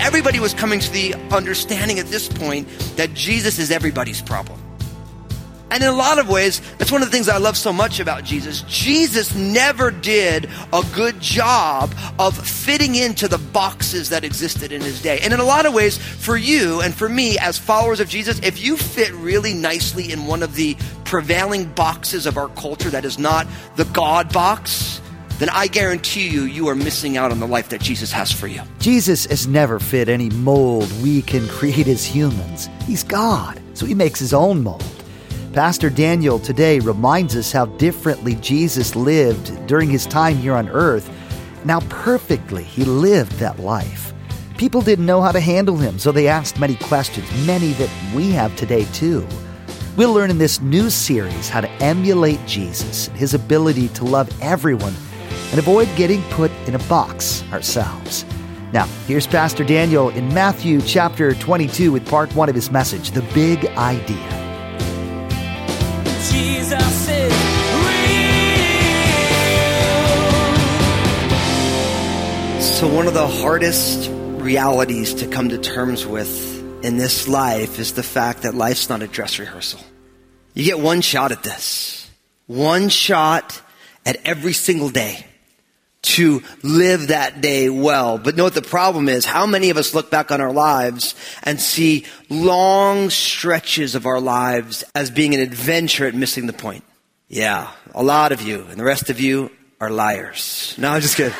Everybody 0.00 0.40
was 0.40 0.54
coming 0.54 0.80
to 0.80 0.90
the 0.90 1.14
understanding 1.30 1.98
at 1.98 2.06
this 2.06 2.26
point 2.26 2.66
that 2.96 3.12
Jesus 3.12 3.58
is 3.58 3.70
everybody's 3.70 4.22
problem. 4.22 4.67
And 5.70 5.82
in 5.82 5.88
a 5.88 5.94
lot 5.94 6.18
of 6.18 6.28
ways, 6.28 6.62
that's 6.78 6.90
one 6.90 7.02
of 7.02 7.08
the 7.08 7.12
things 7.12 7.28
I 7.28 7.36
love 7.36 7.56
so 7.56 7.72
much 7.72 8.00
about 8.00 8.24
Jesus. 8.24 8.62
Jesus 8.62 9.34
never 9.34 9.90
did 9.90 10.48
a 10.72 10.82
good 10.94 11.20
job 11.20 11.94
of 12.18 12.36
fitting 12.36 12.94
into 12.94 13.28
the 13.28 13.38
boxes 13.38 14.08
that 14.08 14.24
existed 14.24 14.72
in 14.72 14.80
his 14.80 15.02
day. 15.02 15.18
And 15.22 15.34
in 15.34 15.40
a 15.40 15.44
lot 15.44 15.66
of 15.66 15.74
ways, 15.74 15.98
for 15.98 16.36
you 16.36 16.80
and 16.80 16.94
for 16.94 17.08
me 17.08 17.38
as 17.38 17.58
followers 17.58 18.00
of 18.00 18.08
Jesus, 18.08 18.40
if 18.40 18.64
you 18.64 18.76
fit 18.76 19.12
really 19.12 19.52
nicely 19.52 20.10
in 20.10 20.26
one 20.26 20.42
of 20.42 20.54
the 20.54 20.74
prevailing 21.04 21.66
boxes 21.72 22.26
of 22.26 22.38
our 22.38 22.48
culture 22.48 22.90
that 22.90 23.04
is 23.04 23.18
not 23.18 23.46
the 23.76 23.84
God 23.86 24.32
box, 24.32 25.02
then 25.38 25.50
I 25.50 25.68
guarantee 25.68 26.28
you, 26.28 26.42
you 26.42 26.68
are 26.68 26.74
missing 26.74 27.16
out 27.16 27.30
on 27.30 27.40
the 27.40 27.46
life 27.46 27.68
that 27.68 27.80
Jesus 27.80 28.10
has 28.10 28.32
for 28.32 28.46
you. 28.48 28.62
Jesus 28.80 29.26
has 29.26 29.46
never 29.46 29.78
fit 29.78 30.08
any 30.08 30.30
mold 30.30 30.90
we 31.02 31.22
can 31.22 31.46
create 31.46 31.86
as 31.86 32.04
humans. 32.04 32.68
He's 32.86 33.04
God, 33.04 33.60
so 33.74 33.86
he 33.86 33.94
makes 33.94 34.18
his 34.18 34.32
own 34.32 34.62
mold. 34.62 34.97
Pastor 35.52 35.88
Daniel 35.88 36.38
today 36.38 36.78
reminds 36.78 37.34
us 37.34 37.50
how 37.50 37.66
differently 37.66 38.34
Jesus 38.36 38.94
lived 38.94 39.66
during 39.66 39.88
his 39.88 40.04
time 40.06 40.36
here 40.36 40.54
on 40.54 40.68
earth 40.68 41.08
and 41.62 41.70
how 41.70 41.80
perfectly 41.88 42.62
he 42.62 42.84
lived 42.84 43.32
that 43.32 43.58
life. 43.58 44.12
People 44.58 44.82
didn't 44.82 45.06
know 45.06 45.22
how 45.22 45.32
to 45.32 45.40
handle 45.40 45.76
him, 45.76 45.98
so 45.98 46.12
they 46.12 46.28
asked 46.28 46.60
many 46.60 46.76
questions, 46.76 47.26
many 47.46 47.72
that 47.72 47.90
we 48.14 48.30
have 48.30 48.54
today 48.56 48.84
too. 48.92 49.26
We'll 49.96 50.12
learn 50.12 50.30
in 50.30 50.38
this 50.38 50.60
new 50.60 50.90
series 50.90 51.48
how 51.48 51.62
to 51.62 51.70
emulate 51.82 52.44
Jesus, 52.46 53.08
and 53.08 53.16
his 53.16 53.34
ability 53.34 53.88
to 53.88 54.04
love 54.04 54.30
everyone, 54.42 54.94
and 55.50 55.58
avoid 55.58 55.88
getting 55.96 56.22
put 56.24 56.52
in 56.66 56.74
a 56.74 56.84
box 56.90 57.42
ourselves. 57.52 58.24
Now, 58.72 58.84
here's 59.06 59.26
Pastor 59.26 59.64
Daniel 59.64 60.10
in 60.10 60.32
Matthew 60.34 60.82
chapter 60.82 61.34
22 61.34 61.90
with 61.90 62.06
part 62.06 62.32
one 62.36 62.50
of 62.50 62.54
his 62.54 62.70
message, 62.70 63.12
The 63.12 63.22
Big 63.32 63.64
Idea. 63.68 64.37
One 72.94 73.06
of 73.06 73.14
the 73.14 73.28
hardest 73.28 74.10
realities 74.10 75.14
to 75.14 75.28
come 75.28 75.50
to 75.50 75.58
terms 75.58 76.04
with 76.04 76.84
in 76.84 76.96
this 76.96 77.28
life 77.28 77.78
is 77.78 77.92
the 77.92 78.02
fact 78.02 78.42
that 78.42 78.54
life's 78.54 78.88
not 78.88 79.02
a 79.02 79.06
dress 79.06 79.38
rehearsal. 79.38 79.80
You 80.54 80.64
get 80.64 80.80
one 80.80 81.00
shot 81.02 81.30
at 81.30 81.42
this, 81.42 82.10
one 82.46 82.88
shot 82.88 83.60
at 84.04 84.16
every 84.24 84.52
single 84.52 84.88
day 84.88 85.26
to 86.02 86.42
live 86.62 87.08
that 87.08 87.40
day 87.40 87.68
well. 87.68 88.18
But 88.18 88.36
know 88.36 88.44
what 88.44 88.54
the 88.54 88.62
problem 88.62 89.08
is? 89.08 89.24
How 89.24 89.46
many 89.46 89.70
of 89.70 89.76
us 89.76 89.94
look 89.94 90.10
back 90.10 90.32
on 90.32 90.40
our 90.40 90.52
lives 90.52 91.14
and 91.44 91.60
see 91.60 92.06
long 92.28 93.10
stretches 93.10 93.94
of 93.94 94.06
our 94.06 94.20
lives 94.20 94.82
as 94.94 95.10
being 95.10 95.34
an 95.34 95.40
adventure 95.40 96.06
at 96.06 96.14
missing 96.14 96.46
the 96.46 96.52
point? 96.52 96.84
Yeah, 97.28 97.70
a 97.94 98.02
lot 98.02 98.32
of 98.32 98.42
you, 98.42 98.66
and 98.70 98.80
the 98.80 98.84
rest 98.84 99.10
of 99.10 99.20
you 99.20 99.50
are 99.80 99.90
liars. 99.90 100.74
No, 100.78 100.90
I'm 100.90 101.00
just 101.00 101.16
kidding. 101.16 101.34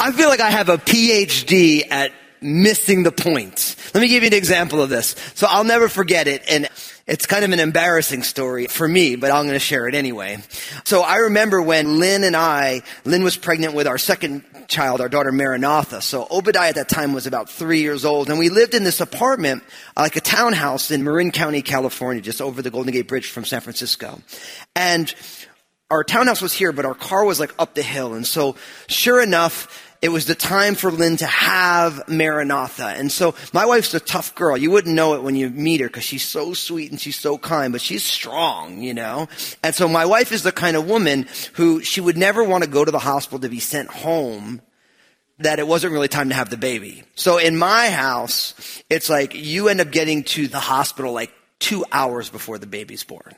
I 0.00 0.12
feel 0.12 0.28
like 0.28 0.40
I 0.40 0.50
have 0.50 0.68
a 0.68 0.78
PhD 0.78 1.90
at 1.90 2.12
missing 2.40 3.02
the 3.02 3.12
point. 3.12 3.76
Let 3.94 4.00
me 4.00 4.08
give 4.08 4.22
you 4.22 4.28
an 4.28 4.34
example 4.34 4.80
of 4.82 4.90
this. 4.90 5.14
So 5.34 5.46
I'll 5.48 5.64
never 5.64 5.88
forget 5.88 6.26
it. 6.26 6.42
And 6.48 6.68
it's 7.06 7.26
kind 7.26 7.44
of 7.44 7.52
an 7.52 7.60
embarrassing 7.60 8.22
story 8.22 8.66
for 8.66 8.88
me, 8.88 9.16
but 9.16 9.30
I'm 9.30 9.44
going 9.44 9.54
to 9.54 9.58
share 9.58 9.86
it 9.88 9.94
anyway. 9.94 10.38
So 10.84 11.02
I 11.02 11.16
remember 11.16 11.60
when 11.60 11.98
Lynn 11.98 12.24
and 12.24 12.36
I, 12.36 12.82
Lynn 13.04 13.22
was 13.24 13.36
pregnant 13.36 13.74
with 13.74 13.86
our 13.86 13.98
second 13.98 14.44
child, 14.68 15.00
our 15.00 15.08
daughter 15.08 15.32
Maranatha. 15.32 16.00
So 16.00 16.26
Obadiah 16.30 16.70
at 16.70 16.74
that 16.76 16.88
time 16.88 17.12
was 17.12 17.26
about 17.26 17.50
three 17.50 17.80
years 17.80 18.04
old, 18.06 18.30
and 18.30 18.38
we 18.38 18.48
lived 18.48 18.74
in 18.74 18.84
this 18.84 19.00
apartment, 19.00 19.62
like 19.96 20.16
a 20.16 20.20
townhouse 20.20 20.90
in 20.90 21.04
Marin 21.04 21.30
County, 21.30 21.60
California, 21.60 22.22
just 22.22 22.40
over 22.40 22.62
the 22.62 22.70
Golden 22.70 22.92
Gate 22.92 23.08
Bridge 23.08 23.30
from 23.30 23.44
San 23.44 23.60
Francisco. 23.60 24.20
And 24.74 25.14
our 25.90 26.04
townhouse 26.04 26.40
was 26.40 26.52
here, 26.52 26.72
but 26.72 26.84
our 26.84 26.94
car 26.94 27.24
was 27.24 27.38
like 27.38 27.54
up 27.58 27.74
the 27.74 27.82
hill. 27.82 28.14
And 28.14 28.26
so 28.26 28.56
sure 28.86 29.22
enough, 29.22 29.94
it 30.00 30.12
was 30.12 30.26
the 30.26 30.34
time 30.34 30.74
for 30.74 30.90
Lynn 30.90 31.16
to 31.18 31.26
have 31.26 32.08
Maranatha. 32.08 32.88
And 32.88 33.10
so 33.10 33.34
my 33.52 33.64
wife's 33.64 33.94
a 33.94 34.00
tough 34.00 34.34
girl. 34.34 34.56
You 34.56 34.70
wouldn't 34.70 34.94
know 34.94 35.14
it 35.14 35.22
when 35.22 35.34
you 35.34 35.48
meet 35.48 35.80
her 35.80 35.86
because 35.86 36.04
she's 36.04 36.26
so 36.26 36.52
sweet 36.52 36.90
and 36.90 37.00
she's 37.00 37.18
so 37.18 37.38
kind, 37.38 37.72
but 37.72 37.80
she's 37.80 38.02
strong, 38.02 38.82
you 38.82 38.92
know? 38.92 39.28
And 39.62 39.74
so 39.74 39.88
my 39.88 40.04
wife 40.04 40.30
is 40.30 40.42
the 40.42 40.52
kind 40.52 40.76
of 40.76 40.88
woman 40.88 41.26
who 41.54 41.80
she 41.80 42.02
would 42.02 42.18
never 42.18 42.44
want 42.44 42.64
to 42.64 42.70
go 42.70 42.84
to 42.84 42.90
the 42.90 42.98
hospital 42.98 43.38
to 43.40 43.48
be 43.48 43.60
sent 43.60 43.88
home 43.88 44.60
that 45.38 45.58
it 45.58 45.66
wasn't 45.66 45.92
really 45.92 46.08
time 46.08 46.28
to 46.28 46.34
have 46.34 46.50
the 46.50 46.56
baby. 46.56 47.04
So 47.14 47.38
in 47.38 47.56
my 47.56 47.88
house, 47.88 48.82
it's 48.90 49.08
like 49.08 49.34
you 49.34 49.68
end 49.68 49.80
up 49.80 49.90
getting 49.90 50.24
to 50.24 50.48
the 50.48 50.60
hospital 50.60 51.12
like 51.12 51.32
two 51.58 51.84
hours 51.90 52.28
before 52.28 52.58
the 52.58 52.66
baby's 52.66 53.04
born 53.04 53.34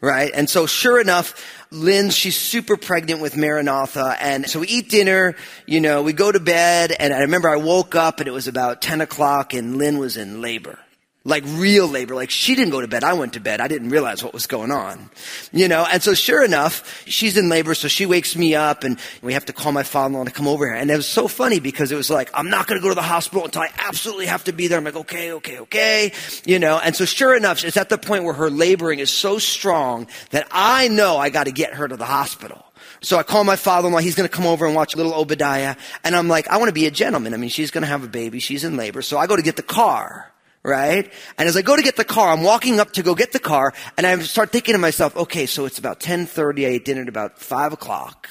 right? 0.00 0.30
And 0.34 0.48
so 0.48 0.66
sure 0.66 1.00
enough, 1.00 1.34
Lynn, 1.70 2.10
she's 2.10 2.36
super 2.36 2.76
pregnant 2.76 3.20
with 3.20 3.36
Maranatha. 3.36 4.16
And 4.20 4.48
so 4.48 4.60
we 4.60 4.68
eat 4.68 4.88
dinner, 4.88 5.34
you 5.66 5.80
know, 5.80 6.02
we 6.02 6.12
go 6.12 6.30
to 6.30 6.40
bed. 6.40 6.92
And 6.92 7.12
I 7.12 7.20
remember 7.20 7.48
I 7.48 7.56
woke 7.56 7.94
up 7.94 8.20
and 8.20 8.28
it 8.28 8.32
was 8.32 8.48
about 8.48 8.82
10 8.82 9.00
o'clock 9.00 9.54
and 9.54 9.76
Lynn 9.76 9.98
was 9.98 10.16
in 10.16 10.40
labor. 10.40 10.78
Like 11.26 11.42
real 11.46 11.88
labor. 11.88 12.14
Like 12.14 12.28
she 12.28 12.54
didn't 12.54 12.70
go 12.70 12.82
to 12.82 12.86
bed. 12.86 13.02
I 13.02 13.14
went 13.14 13.32
to 13.32 13.40
bed. 13.40 13.62
I 13.62 13.66
didn't 13.66 13.88
realize 13.88 14.22
what 14.22 14.34
was 14.34 14.46
going 14.46 14.70
on. 14.70 15.08
You 15.52 15.68
know, 15.68 15.86
and 15.90 16.02
so 16.02 16.12
sure 16.12 16.44
enough, 16.44 17.02
she's 17.08 17.38
in 17.38 17.48
labor. 17.48 17.74
So 17.74 17.88
she 17.88 18.04
wakes 18.04 18.36
me 18.36 18.54
up 18.54 18.84
and 18.84 18.98
we 19.22 19.32
have 19.32 19.46
to 19.46 19.54
call 19.54 19.72
my 19.72 19.84
father-in-law 19.84 20.24
to 20.24 20.30
come 20.30 20.46
over 20.46 20.66
here. 20.66 20.74
And 20.74 20.90
it 20.90 20.96
was 20.96 21.08
so 21.08 21.26
funny 21.26 21.60
because 21.60 21.92
it 21.92 21.96
was 21.96 22.10
like, 22.10 22.30
I'm 22.34 22.50
not 22.50 22.66
going 22.66 22.78
to 22.78 22.82
go 22.82 22.90
to 22.90 22.94
the 22.94 23.00
hospital 23.00 23.46
until 23.46 23.62
I 23.62 23.70
absolutely 23.78 24.26
have 24.26 24.44
to 24.44 24.52
be 24.52 24.68
there. 24.68 24.76
I'm 24.76 24.84
like, 24.84 24.96
okay, 24.96 25.32
okay, 25.32 25.60
okay. 25.60 26.12
You 26.44 26.58
know, 26.58 26.78
and 26.78 26.94
so 26.94 27.06
sure 27.06 27.34
enough, 27.34 27.64
it's 27.64 27.78
at 27.78 27.88
the 27.88 27.96
point 27.96 28.24
where 28.24 28.34
her 28.34 28.50
laboring 28.50 28.98
is 28.98 29.10
so 29.10 29.38
strong 29.38 30.08
that 30.28 30.46
I 30.50 30.88
know 30.88 31.16
I 31.16 31.30
got 31.30 31.44
to 31.44 31.52
get 31.52 31.72
her 31.72 31.88
to 31.88 31.96
the 31.96 32.04
hospital. 32.04 32.66
So 33.00 33.16
I 33.16 33.22
call 33.22 33.44
my 33.44 33.56
father-in-law. 33.56 34.00
He's 34.00 34.14
going 34.14 34.28
to 34.28 34.34
come 34.34 34.46
over 34.46 34.66
and 34.66 34.74
watch 34.74 34.94
little 34.94 35.14
Obadiah. 35.14 35.76
And 36.04 36.14
I'm 36.14 36.28
like, 36.28 36.48
I 36.48 36.58
want 36.58 36.68
to 36.68 36.74
be 36.74 36.84
a 36.84 36.90
gentleman. 36.90 37.32
I 37.32 37.38
mean, 37.38 37.48
she's 37.48 37.70
going 37.70 37.82
to 37.82 37.88
have 37.88 38.04
a 38.04 38.08
baby. 38.08 38.40
She's 38.40 38.62
in 38.62 38.76
labor. 38.76 39.00
So 39.00 39.16
I 39.16 39.26
go 39.26 39.36
to 39.36 39.42
get 39.42 39.56
the 39.56 39.62
car 39.62 40.30
right? 40.64 41.12
And 41.38 41.48
as 41.48 41.56
I 41.56 41.62
go 41.62 41.76
to 41.76 41.82
get 41.82 41.96
the 41.96 42.04
car, 42.04 42.30
I'm 42.30 42.42
walking 42.42 42.80
up 42.80 42.92
to 42.92 43.02
go 43.02 43.14
get 43.14 43.32
the 43.32 43.38
car, 43.38 43.74
and 43.96 44.06
I 44.06 44.18
start 44.20 44.50
thinking 44.50 44.72
to 44.72 44.78
myself, 44.78 45.14
okay, 45.16 45.46
so 45.46 45.66
it's 45.66 45.78
about 45.78 46.00
10.30, 46.00 46.60
I 46.60 46.70
ate 46.70 46.84
dinner 46.84 47.02
at 47.02 47.08
about 47.08 47.38
5 47.38 47.74
o'clock. 47.74 48.30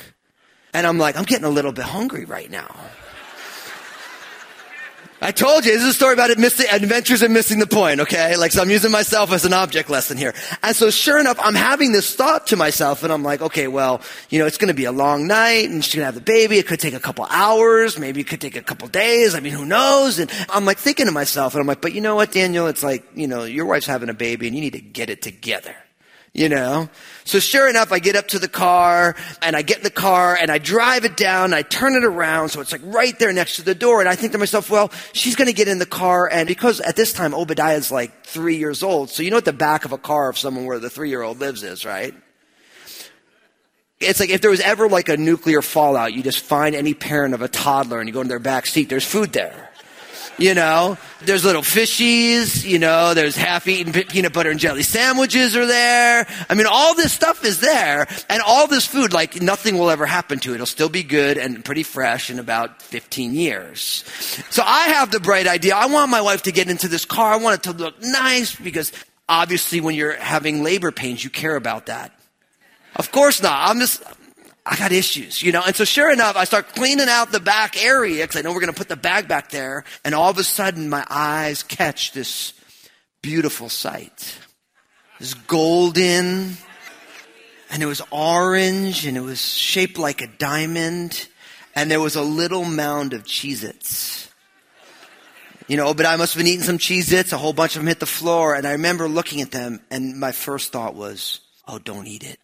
And 0.73 0.87
I'm 0.87 0.97
like, 0.97 1.15
I'm 1.15 1.23
getting 1.23 1.45
a 1.45 1.49
little 1.49 1.71
bit 1.71 1.85
hungry 1.85 2.25
right 2.25 2.49
now. 2.49 2.75
I 5.23 5.31
told 5.31 5.63
you, 5.65 5.71
this 5.71 5.83
is 5.83 5.87
a 5.87 5.93
story 5.93 6.11
about 6.11 6.31
it 6.31 6.37
missing, 6.37 6.65
adventures 6.69 7.21
and 7.21 7.33
missing 7.33 7.59
the 7.59 7.65
point, 7.65 8.01
okay? 8.01 8.35
Like, 8.35 8.51
so 8.51 8.61
I'm 8.61 8.69
using 8.69 8.91
myself 8.91 9.31
as 9.31 9.45
an 9.45 9.53
object 9.53 9.89
lesson 9.89 10.17
here. 10.17 10.33
And 10.61 10.75
so 10.75 10.89
sure 10.89 11.17
enough, 11.17 11.39
I'm 11.39 11.55
having 11.55 11.93
this 11.93 12.13
thought 12.13 12.47
to 12.47 12.57
myself 12.57 13.03
and 13.03 13.13
I'm 13.13 13.23
like, 13.23 13.41
okay, 13.41 13.69
well, 13.69 14.01
you 14.29 14.39
know, 14.39 14.45
it's 14.45 14.57
gonna 14.57 14.73
be 14.73 14.83
a 14.83 14.91
long 14.91 15.25
night 15.25 15.69
and 15.69 15.81
she's 15.81 15.95
gonna 15.95 16.07
have 16.07 16.15
the 16.15 16.19
baby. 16.19 16.57
It 16.57 16.67
could 16.67 16.81
take 16.81 16.93
a 16.93 16.99
couple 16.99 17.25
hours. 17.29 17.97
Maybe 17.97 18.19
it 18.19 18.27
could 18.27 18.41
take 18.41 18.57
a 18.57 18.61
couple 18.61 18.89
days. 18.89 19.33
I 19.33 19.39
mean, 19.39 19.53
who 19.53 19.65
knows? 19.65 20.19
And 20.19 20.29
I'm 20.49 20.65
like 20.65 20.77
thinking 20.77 21.05
to 21.05 21.13
myself 21.13 21.53
and 21.53 21.61
I'm 21.61 21.67
like, 21.67 21.79
but 21.79 21.93
you 21.93 22.01
know 22.01 22.15
what, 22.15 22.33
Daniel? 22.33 22.67
It's 22.67 22.83
like, 22.83 23.05
you 23.15 23.27
know, 23.27 23.45
your 23.45 23.65
wife's 23.65 23.87
having 23.87 24.09
a 24.09 24.13
baby 24.13 24.47
and 24.47 24.55
you 24.57 24.61
need 24.61 24.73
to 24.73 24.81
get 24.81 25.09
it 25.09 25.21
together 25.21 25.73
you 26.33 26.49
know? 26.49 26.89
So 27.25 27.39
sure 27.39 27.69
enough, 27.69 27.91
I 27.91 27.99
get 27.99 28.15
up 28.15 28.27
to 28.29 28.39
the 28.39 28.47
car 28.47 29.15
and 29.41 29.55
I 29.55 29.61
get 29.61 29.77
in 29.77 29.83
the 29.83 29.91
car 29.91 30.35
and 30.35 30.51
I 30.51 30.57
drive 30.57 31.05
it 31.05 31.15
down 31.15 31.45
and 31.45 31.55
I 31.55 31.61
turn 31.61 31.93
it 31.93 32.03
around. 32.03 32.49
So 32.49 32.59
it's 32.59 32.71
like 32.71 32.81
right 32.83 33.17
there 33.19 33.31
next 33.31 33.57
to 33.57 33.61
the 33.61 33.75
door. 33.75 33.99
And 33.99 34.09
I 34.09 34.15
think 34.15 34.31
to 34.31 34.37
myself, 34.37 34.69
well, 34.69 34.91
she's 35.13 35.35
going 35.35 35.47
to 35.47 35.53
get 35.53 35.67
in 35.67 35.79
the 35.79 35.85
car. 35.85 36.27
And 36.27 36.47
because 36.47 36.81
at 36.81 36.95
this 36.95 37.13
time, 37.13 37.33
Obadiah's 37.33 37.91
like 37.91 38.25
three 38.25 38.57
years 38.57 38.83
old. 38.83 39.09
So 39.09 39.23
you 39.23 39.29
know 39.29 39.37
what 39.37 39.45
the 39.45 39.53
back 39.53 39.85
of 39.85 39.91
a 39.91 39.97
car 39.97 40.29
of 40.29 40.37
someone 40.37 40.65
where 40.65 40.79
the 40.79 40.89
three 40.89 41.09
year 41.09 41.21
old 41.21 41.39
lives 41.39 41.63
is, 41.63 41.85
right? 41.85 42.13
It's 43.99 44.19
like 44.19 44.31
if 44.31 44.41
there 44.41 44.51
was 44.51 44.59
ever 44.59 44.89
like 44.89 45.07
a 45.07 45.15
nuclear 45.15 45.61
fallout, 45.61 46.13
you 46.13 46.23
just 46.23 46.39
find 46.39 46.75
any 46.75 46.93
parent 46.93 47.33
of 47.33 47.41
a 47.41 47.47
toddler 47.47 47.99
and 47.99 48.09
you 48.09 48.13
go 48.13 48.21
in 48.21 48.27
their 48.27 48.39
back 48.39 48.65
seat, 48.65 48.89
there's 48.89 49.05
food 49.05 49.31
there. 49.31 49.69
You 50.37 50.55
know, 50.55 50.97
there's 51.21 51.45
little 51.45 51.61
fishies, 51.61 52.67
you 52.67 52.79
know, 52.79 53.13
there's 53.13 53.35
half-eaten 53.35 53.93
peanut 53.93 54.33
butter 54.33 54.49
and 54.49 54.59
jelly 54.59 54.81
sandwiches 54.81 55.55
are 55.55 55.67
there. 55.67 56.27
I 56.49 56.55
mean, 56.55 56.65
all 56.67 56.95
this 56.95 57.13
stuff 57.13 57.45
is 57.45 57.59
there 57.59 58.07
and 58.29 58.41
all 58.45 58.67
this 58.67 58.85
food, 58.85 59.13
like 59.13 59.41
nothing 59.41 59.77
will 59.77 59.91
ever 59.91 60.07
happen 60.07 60.39
to 60.39 60.51
it. 60.51 60.55
It'll 60.55 60.65
still 60.65 60.89
be 60.89 61.03
good 61.03 61.37
and 61.37 61.63
pretty 61.63 61.83
fresh 61.83 62.31
in 62.31 62.39
about 62.39 62.81
15 62.81 63.35
years. 63.35 64.03
So 64.49 64.63
I 64.65 64.87
have 64.87 65.11
the 65.11 65.19
bright 65.19 65.45
idea. 65.45 65.75
I 65.75 65.85
want 65.85 66.09
my 66.09 66.21
wife 66.21 66.43
to 66.43 66.51
get 66.51 66.67
into 66.67 66.87
this 66.87 67.05
car. 67.05 67.33
I 67.33 67.37
want 67.37 67.59
it 67.59 67.71
to 67.71 67.77
look 67.77 68.01
nice 68.01 68.55
because 68.55 68.91
obviously 69.29 69.81
when 69.81 69.93
you're 69.93 70.15
having 70.15 70.63
labor 70.63 70.91
pains, 70.91 71.23
you 71.23 71.29
care 71.29 71.55
about 71.55 71.85
that. 71.85 72.11
Of 72.95 73.11
course 73.11 73.41
not. 73.41 73.69
I'm 73.69 73.79
just, 73.79 74.03
I 74.65 74.77
got 74.77 74.93
issues, 74.93 75.41
you 75.41 75.51
know? 75.51 75.61
And 75.65 75.75
so 75.75 75.83
sure 75.83 76.11
enough, 76.11 76.37
I 76.37 76.45
start 76.45 76.69
cleaning 76.69 77.09
out 77.09 77.31
the 77.31 77.41
back 77.41 77.83
area 77.83 78.23
because 78.23 78.37
I 78.37 78.41
know 78.41 78.53
we're 78.53 78.61
going 78.61 78.73
to 78.73 78.77
put 78.77 78.87
the 78.87 78.95
bag 78.95 79.27
back 79.27 79.49
there. 79.49 79.83
And 80.05 80.15
all 80.15 80.29
of 80.29 80.37
a 80.37 80.43
sudden 80.43 80.89
my 80.89 81.05
eyes 81.09 81.63
catch 81.63 82.13
this 82.13 82.53
beautiful 83.21 83.67
sight. 83.67 84.37
This 85.19 85.33
golden, 85.33 86.57
and 87.69 87.83
it 87.83 87.85
was 87.85 88.01
orange 88.09 89.05
and 89.05 89.17
it 89.17 89.21
was 89.21 89.41
shaped 89.41 89.97
like 89.97 90.21
a 90.21 90.27
diamond. 90.27 91.27
And 91.75 91.91
there 91.91 91.99
was 91.99 92.15
a 92.15 92.21
little 92.21 92.63
mound 92.63 93.13
of 93.13 93.23
Cheez 93.23 93.63
Its. 93.63 94.29
You 95.67 95.75
know, 95.75 95.93
but 95.93 96.05
I 96.05 96.15
must 96.15 96.33
have 96.33 96.39
been 96.39 96.47
eating 96.47 96.63
some 96.63 96.77
Cheez 96.77 97.11
Its. 97.11 97.33
A 97.33 97.37
whole 97.37 97.53
bunch 97.53 97.75
of 97.75 97.81
them 97.81 97.87
hit 97.87 97.99
the 97.99 98.05
floor. 98.05 98.55
And 98.55 98.65
I 98.65 98.73
remember 98.73 99.09
looking 99.09 99.41
at 99.41 99.51
them 99.51 99.81
and 99.91 100.19
my 100.19 100.31
first 100.31 100.71
thought 100.71 100.95
was, 100.95 101.41
oh, 101.67 101.79
don't 101.79 102.07
eat 102.07 102.23
it. 102.23 102.39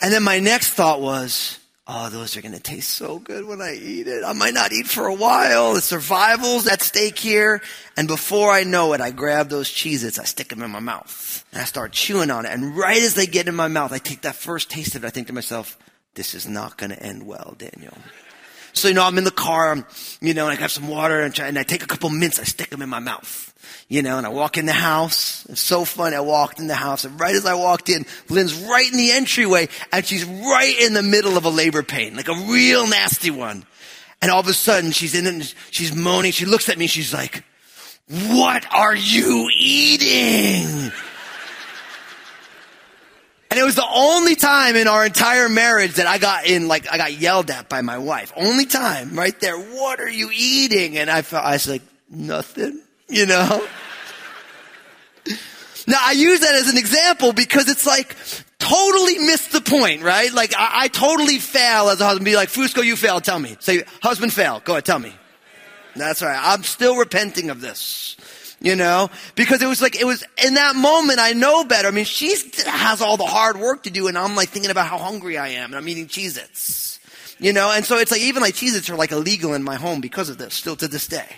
And 0.00 0.12
then 0.12 0.22
my 0.22 0.38
next 0.38 0.70
thought 0.70 1.00
was, 1.00 1.58
oh, 1.86 2.10
those 2.10 2.36
are 2.36 2.42
going 2.42 2.52
to 2.52 2.60
taste 2.60 2.90
so 2.90 3.18
good 3.18 3.46
when 3.46 3.60
I 3.60 3.74
eat 3.74 4.06
it. 4.06 4.22
I 4.22 4.32
might 4.32 4.54
not 4.54 4.72
eat 4.72 4.86
for 4.86 5.06
a 5.06 5.14
while. 5.14 5.74
The 5.74 5.80
survival's 5.80 6.68
at 6.68 6.82
stake 6.82 7.18
here. 7.18 7.62
And 7.96 8.06
before 8.06 8.50
I 8.50 8.62
know 8.62 8.92
it, 8.92 9.00
I 9.00 9.10
grab 9.10 9.48
those 9.48 9.68
Cheez 9.68 10.04
Its, 10.04 10.18
I 10.18 10.24
stick 10.24 10.48
them 10.48 10.62
in 10.62 10.70
my 10.70 10.80
mouth, 10.80 11.44
and 11.52 11.62
I 11.62 11.64
start 11.64 11.92
chewing 11.92 12.30
on 12.30 12.46
it. 12.46 12.52
And 12.52 12.76
right 12.76 13.02
as 13.02 13.14
they 13.14 13.26
get 13.26 13.48
in 13.48 13.56
my 13.56 13.68
mouth, 13.68 13.92
I 13.92 13.98
take 13.98 14.20
that 14.22 14.36
first 14.36 14.70
taste 14.70 14.94
of 14.94 15.02
it. 15.02 15.06
I 15.06 15.10
think 15.10 15.26
to 15.28 15.32
myself, 15.32 15.76
this 16.14 16.34
is 16.34 16.46
not 16.46 16.76
going 16.76 16.90
to 16.90 17.02
end 17.02 17.26
well, 17.26 17.56
Daniel. 17.58 17.96
So, 18.78 18.88
you 18.88 18.94
know, 18.94 19.04
I'm 19.04 19.18
in 19.18 19.24
the 19.24 19.30
car, 19.30 19.86
you 20.20 20.34
know, 20.34 20.44
and 20.44 20.52
I 20.52 20.56
grab 20.56 20.70
some 20.70 20.88
water 20.88 21.20
and, 21.20 21.34
try, 21.34 21.46
and 21.46 21.58
I 21.58 21.62
take 21.62 21.82
a 21.82 21.86
couple 21.86 22.10
mints, 22.10 22.38
I 22.38 22.44
stick 22.44 22.70
them 22.70 22.82
in 22.82 22.88
my 22.88 22.98
mouth. 22.98 23.44
You 23.88 24.02
know, 24.02 24.18
and 24.18 24.26
I 24.26 24.30
walk 24.30 24.58
in 24.58 24.66
the 24.66 24.72
house. 24.72 25.46
It's 25.48 25.62
so 25.62 25.84
funny. 25.86 26.14
I 26.14 26.20
walked 26.20 26.58
in 26.58 26.66
the 26.66 26.74
house 26.74 27.04
and 27.04 27.18
right 27.18 27.34
as 27.34 27.46
I 27.46 27.54
walked 27.54 27.88
in, 27.88 28.04
Lynn's 28.28 28.54
right 28.54 28.90
in 28.90 28.98
the 28.98 29.12
entryway 29.12 29.68
and 29.92 30.04
she's 30.04 30.26
right 30.26 30.76
in 30.78 30.92
the 30.92 31.02
middle 31.02 31.38
of 31.38 31.46
a 31.46 31.50
labor 31.50 31.82
pain, 31.82 32.14
like 32.14 32.28
a 32.28 32.34
real 32.34 32.86
nasty 32.86 33.30
one. 33.30 33.64
And 34.20 34.30
all 34.30 34.40
of 34.40 34.48
a 34.48 34.52
sudden 34.52 34.90
she's 34.90 35.14
in 35.14 35.26
and 35.26 35.54
she's 35.70 35.94
moaning. 35.94 36.32
She 36.32 36.44
looks 36.44 36.68
at 36.68 36.76
me. 36.76 36.86
She's 36.86 37.14
like, 37.14 37.44
what 38.08 38.66
are 38.72 38.94
you 38.94 39.48
eating? 39.56 40.92
And 43.58 43.64
it 43.64 43.66
was 43.66 43.74
the 43.74 43.90
only 43.92 44.36
time 44.36 44.76
in 44.76 44.86
our 44.86 45.04
entire 45.04 45.48
marriage 45.48 45.94
that 45.94 46.06
I 46.06 46.18
got 46.18 46.46
in, 46.46 46.68
like, 46.68 46.88
I 46.92 46.96
got 46.96 47.12
yelled 47.14 47.50
at 47.50 47.68
by 47.68 47.80
my 47.80 47.98
wife. 47.98 48.32
Only 48.36 48.66
time, 48.66 49.18
right 49.18 49.34
there. 49.40 49.58
What 49.58 49.98
are 49.98 50.08
you 50.08 50.30
eating? 50.32 50.96
And 50.96 51.10
I 51.10 51.22
felt, 51.22 51.44
I 51.44 51.54
was 51.54 51.66
like, 51.66 51.82
nothing, 52.08 52.80
you 53.08 53.26
know? 53.26 53.66
now 55.88 55.98
I 56.00 56.12
use 56.12 56.38
that 56.38 56.54
as 56.54 56.68
an 56.68 56.78
example 56.78 57.32
because 57.32 57.68
it's 57.68 57.84
like, 57.84 58.14
totally 58.60 59.18
missed 59.18 59.50
the 59.50 59.60
point, 59.60 60.02
right? 60.02 60.32
Like, 60.32 60.54
I, 60.56 60.82
I 60.82 60.88
totally 60.88 61.38
fail 61.38 61.88
as 61.88 62.00
a 62.00 62.04
husband. 62.04 62.26
Be 62.26 62.36
like, 62.36 62.50
Fusco, 62.50 62.84
you 62.84 62.94
failed. 62.94 63.24
Tell 63.24 63.40
me. 63.40 63.56
Say, 63.58 63.82
husband 64.00 64.32
fail. 64.32 64.62
Go 64.64 64.74
ahead, 64.74 64.84
tell 64.84 65.00
me. 65.00 65.12
That's 65.96 66.22
right. 66.22 66.38
I'm 66.40 66.62
still 66.62 66.96
repenting 66.96 67.50
of 67.50 67.60
this 67.60 68.47
you 68.60 68.74
know, 68.76 69.10
because 69.34 69.62
it 69.62 69.66
was 69.66 69.80
like, 69.80 69.96
it 69.96 70.04
was 70.04 70.24
in 70.44 70.54
that 70.54 70.74
moment, 70.74 71.18
I 71.20 71.32
know 71.32 71.64
better. 71.64 71.88
I 71.88 71.90
mean, 71.90 72.04
she 72.04 72.34
has 72.66 73.00
all 73.00 73.16
the 73.16 73.24
hard 73.24 73.56
work 73.58 73.84
to 73.84 73.90
do 73.90 74.08
and 74.08 74.18
I'm 74.18 74.34
like 74.34 74.48
thinking 74.48 74.70
about 74.70 74.86
how 74.86 74.98
hungry 74.98 75.38
I 75.38 75.48
am 75.48 75.70
and 75.70 75.76
I'm 75.76 75.88
eating 75.88 76.06
Cheez-Its, 76.06 76.98
you 77.38 77.52
know, 77.52 77.70
and 77.70 77.84
so 77.84 77.98
it's 77.98 78.10
like, 78.10 78.20
even 78.20 78.42
like 78.42 78.54
Cheez-Its 78.54 78.90
are 78.90 78.96
like 78.96 79.12
illegal 79.12 79.54
in 79.54 79.62
my 79.62 79.76
home 79.76 80.00
because 80.00 80.28
of 80.28 80.38
this, 80.38 80.54
still 80.54 80.76
to 80.76 80.88
this 80.88 81.06
day. 81.06 81.28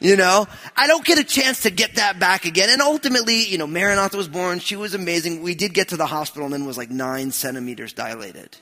You 0.00 0.16
know, 0.16 0.46
I 0.76 0.86
don't 0.86 1.04
get 1.04 1.18
a 1.18 1.24
chance 1.24 1.62
to 1.62 1.70
get 1.70 1.94
that 1.94 2.18
back 2.18 2.44
again. 2.44 2.68
And 2.68 2.82
ultimately, 2.82 3.44
you 3.44 3.56
know, 3.56 3.66
Maranatha 3.66 4.16
was 4.16 4.28
born. 4.28 4.58
She 4.58 4.76
was 4.76 4.92
amazing. 4.92 5.40
We 5.40 5.54
did 5.54 5.72
get 5.72 5.88
to 5.90 5.96
the 5.96 6.04
hospital 6.04 6.44
and 6.44 6.52
then 6.52 6.66
was 6.66 6.76
like 6.76 6.90
nine 6.90 7.30
centimeters 7.30 7.92
dilated. 7.92 8.56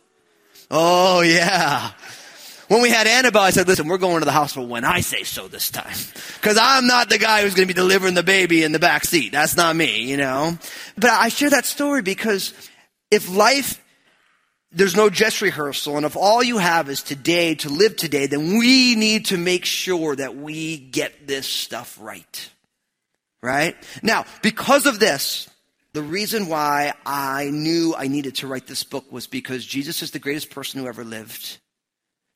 Oh 0.70 1.22
yeah. 1.22 1.92
When 2.72 2.80
we 2.80 2.88
had 2.88 3.06
Annabelle, 3.06 3.42
I 3.42 3.50
said, 3.50 3.68
listen, 3.68 3.86
we're 3.86 3.98
going 3.98 4.20
to 4.20 4.24
the 4.24 4.32
hospital 4.32 4.66
when 4.66 4.86
I 4.86 5.00
say 5.00 5.24
so 5.24 5.46
this 5.46 5.70
time. 5.70 5.94
Cause 6.40 6.56
I'm 6.58 6.86
not 6.86 7.10
the 7.10 7.18
guy 7.18 7.42
who's 7.42 7.52
going 7.52 7.68
to 7.68 7.74
be 7.74 7.78
delivering 7.78 8.14
the 8.14 8.22
baby 8.22 8.62
in 8.62 8.72
the 8.72 8.78
back 8.78 9.04
seat. 9.04 9.30
That's 9.30 9.58
not 9.58 9.76
me, 9.76 10.04
you 10.04 10.16
know? 10.16 10.56
But 10.96 11.10
I 11.10 11.28
share 11.28 11.50
that 11.50 11.66
story 11.66 12.00
because 12.00 12.54
if 13.10 13.28
life, 13.28 13.78
there's 14.70 14.96
no 14.96 15.10
dress 15.10 15.42
rehearsal, 15.42 15.98
and 15.98 16.06
if 16.06 16.16
all 16.16 16.42
you 16.42 16.56
have 16.56 16.88
is 16.88 17.02
today 17.02 17.56
to 17.56 17.68
live 17.68 17.94
today, 17.98 18.26
then 18.26 18.56
we 18.56 18.94
need 18.94 19.26
to 19.26 19.36
make 19.36 19.66
sure 19.66 20.16
that 20.16 20.34
we 20.34 20.78
get 20.78 21.26
this 21.26 21.46
stuff 21.46 21.98
right. 22.00 22.50
Right? 23.42 23.76
Now, 24.02 24.24
because 24.40 24.86
of 24.86 24.98
this, 24.98 25.46
the 25.92 26.02
reason 26.02 26.46
why 26.46 26.94
I 27.04 27.50
knew 27.50 27.94
I 27.94 28.08
needed 28.08 28.36
to 28.36 28.46
write 28.46 28.66
this 28.66 28.82
book 28.82 29.12
was 29.12 29.26
because 29.26 29.66
Jesus 29.66 30.00
is 30.00 30.12
the 30.12 30.18
greatest 30.18 30.48
person 30.48 30.80
who 30.80 30.86
ever 30.86 31.04
lived. 31.04 31.58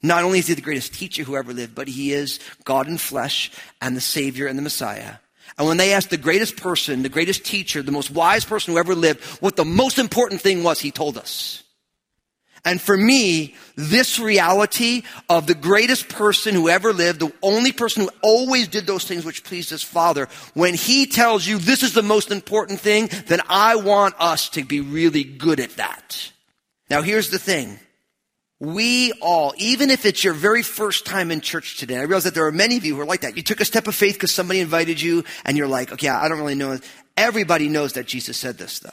Not 0.07 0.25
only 0.25 0.39
is 0.39 0.47
he 0.47 0.55
the 0.55 0.61
greatest 0.61 0.95
teacher 0.95 1.23
who 1.23 1.37
ever 1.37 1.53
lived, 1.53 1.75
but 1.75 1.89
he 1.89 2.13
is 2.13 2.39
God 2.65 2.87
in 2.89 2.99
flesh 2.99 3.51
and 3.81 3.97
the 3.97 4.01
Savior 4.01 4.47
and 4.47 4.59
the 4.59 4.63
Messiah. 4.63 5.17
And 5.59 5.67
when 5.67 5.77
they 5.77 5.93
asked 5.93 6.11
the 6.11 6.17
greatest 6.17 6.57
person, 6.57 7.03
the 7.03 7.09
greatest 7.09 7.45
teacher, 7.45 7.83
the 7.83 7.93
most 7.93 8.11
wise 8.11 8.45
person 8.45 8.75
who 8.75 8.79
ever 8.79 8.95
lived, 8.95 9.25
what 9.41 9.57
the 9.57 9.65
most 9.65 9.99
important 9.99 10.41
thing 10.41 10.63
was, 10.63 10.81
he 10.81 10.91
told 10.91 11.17
us. 11.17 11.63
And 12.65 12.81
for 12.81 12.97
me, 12.97 13.55
this 13.77 14.19
reality 14.19 15.03
of 15.29 15.47
the 15.47 15.55
greatest 15.55 16.09
person 16.09 16.53
who 16.55 16.69
ever 16.69 16.93
lived, 16.93 17.21
the 17.21 17.33
only 17.41 17.71
person 17.71 18.03
who 18.03 18.11
always 18.23 18.67
did 18.67 18.87
those 18.87 19.05
things 19.05 19.25
which 19.25 19.45
pleased 19.45 19.71
his 19.71 19.85
father, 19.85 20.29
when 20.55 20.75
he 20.75 21.07
tells 21.07 21.47
you 21.47 21.59
this 21.59 21.85
is 21.85 21.95
the 21.95 22.03
most 22.03 22.33
important 22.33 22.81
thing, 22.81 23.09
then 23.29 23.41
I 23.49 23.77
want 23.77 24.17
us 24.19 24.49
to 24.51 24.65
be 24.65 24.81
really 24.81 25.23
good 25.23 25.61
at 25.61 25.77
that. 25.77 26.33
Now 26.91 27.03
here's 27.03 27.31
the 27.31 27.39
thing. 27.39 27.79
We 28.59 29.13
all, 29.21 29.53
even 29.59 29.91
if 29.91 30.07
it's 30.07 30.25
your 30.25 30.33
very 30.33 30.63
first 30.63 31.05
time 31.05 31.31
in 31.31 31.43
church 31.43 31.77
today, 31.77 31.99
I 31.99 32.03
realize 32.03 32.25
that 32.25 32.35
there 32.35 32.47
are 32.47 32.53
many 32.53 32.79
of 32.79 32.85
you 32.85 32.95
who 32.95 33.03
are 33.03 33.07
like 33.07 33.21
that. 33.21 33.37
You 33.37 33.43
took 33.43 33.61
a 33.61 33.67
step 33.67 33.87
of 33.87 33.95
faith 33.95 34.15
because 34.15 34.33
somebody 34.33 34.61
invited 34.61 35.01
you 35.01 35.25
and 35.45 35.59
you're 35.59 35.69
like, 35.69 35.93
okay, 35.93 36.09
I 36.09 36.29
don't 36.29 36.39
really 36.39 36.55
know. 36.55 36.79
Everybody 37.19 37.69
knows 37.69 37.95
that 37.95 38.07
Jesus 38.07 38.37
said 38.37 38.57
this 38.57 38.79
though. 38.79 38.91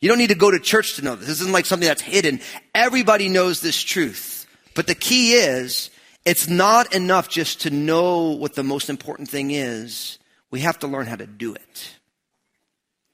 You 0.00 0.08
don't 0.08 0.18
need 0.18 0.30
to 0.30 0.34
go 0.34 0.50
to 0.50 0.58
church 0.58 0.96
to 0.96 1.02
know 1.02 1.14
this. 1.14 1.28
This 1.28 1.40
isn't 1.40 1.52
like 1.52 1.66
something 1.66 1.88
that's 1.88 2.02
hidden. 2.02 2.40
Everybody 2.74 3.28
knows 3.28 3.60
this 3.60 3.82
truth. 3.82 4.46
But 4.74 4.86
the 4.86 4.94
key 4.94 5.34
is, 5.34 5.90
it's 6.24 6.48
not 6.48 6.94
enough 6.94 7.28
just 7.28 7.62
to 7.62 7.70
know 7.70 8.30
what 8.30 8.54
the 8.54 8.62
most 8.62 8.90
important 8.90 9.28
thing 9.28 9.50
is. 9.50 10.18
We 10.50 10.60
have 10.60 10.78
to 10.80 10.86
learn 10.86 11.06
how 11.06 11.16
to 11.16 11.26
do 11.26 11.54
it. 11.54 11.94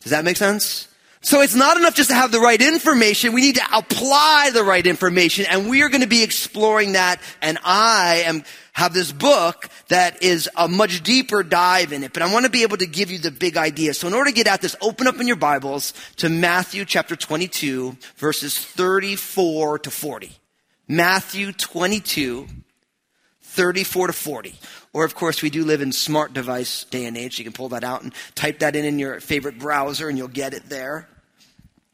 Does 0.01 0.11
that 0.11 0.25
make 0.25 0.37
sense? 0.37 0.89
So 1.25 1.41
it's 1.41 1.55
not 1.55 1.77
enough 1.77 1.95
just 1.95 2.11
to 2.11 2.17
have 2.17 2.33
the 2.33 2.41
right 2.41 2.61
information. 2.61 3.33
We 3.33 3.43
need 3.43 3.55
to 3.55 3.77
apply 3.77 4.51
the 4.53 4.65
right 4.65 4.85
information 4.85 5.47
and 5.49 5.71
we 5.71 5.83
are 5.83 5.89
going 5.89 6.01
to 6.01 6.09
be 6.09 6.25
exploring 6.25 6.93
that. 6.95 7.21
And 7.41 7.59
I 7.65 8.25
am, 8.27 8.43
have 8.73 8.93
this 8.93 9.13
book 9.13 9.69
that 9.87 10.21
is 10.21 10.51
a 10.57 10.67
much 10.67 11.05
deeper 11.05 11.45
dive 11.45 11.93
in 11.93 12.03
it, 12.03 12.13
but 12.13 12.23
I 12.23 12.33
want 12.33 12.45
to 12.47 12.51
be 12.51 12.65
able 12.65 12.77
to 12.79 12.87
give 12.87 13.13
you 13.13 13.19
the 13.19 13.31
big 13.31 13.57
idea. 13.57 13.95
So 13.95 14.09
in 14.09 14.15
order 14.15 14.31
to 14.31 14.35
get 14.35 14.49
at 14.49 14.63
this, 14.63 14.75
open 14.81 15.07
up 15.07 15.21
in 15.21 15.29
your 15.29 15.37
Bibles 15.37 15.95
to 16.17 16.29
Matthew 16.29 16.85
chapter 16.85 17.15
22 17.15 17.97
verses 18.17 18.59
34 18.59 19.79
to 19.79 19.91
40. 19.93 20.33
Matthew 20.89 21.53
22, 21.53 22.49
34 23.43 24.09
to 24.09 24.13
40. 24.13 24.55
Or, 24.93 25.05
of 25.05 25.15
course, 25.15 25.41
we 25.41 25.51
do 25.51 25.65
live 25.65 25.81
in 25.81 25.93
smart 25.93 26.35
device 26.35 26.85
day 26.85 27.07
and 27.07 27.17
age. 27.17 27.39
You 27.39 27.45
can 27.45 27.55
pull 27.55 27.71
that 27.71 27.85
out 27.85 28.03
and 28.03 28.13
type 28.35 28.59
that 28.59 28.77
in 28.77 28.85
in 28.85 28.99
your 28.99 29.21
favorite 29.21 29.59
browser 29.59 30.09
and 30.09 30.19
you'll 30.19 30.29
get 30.29 30.53
it 30.53 30.69
there. 30.69 31.09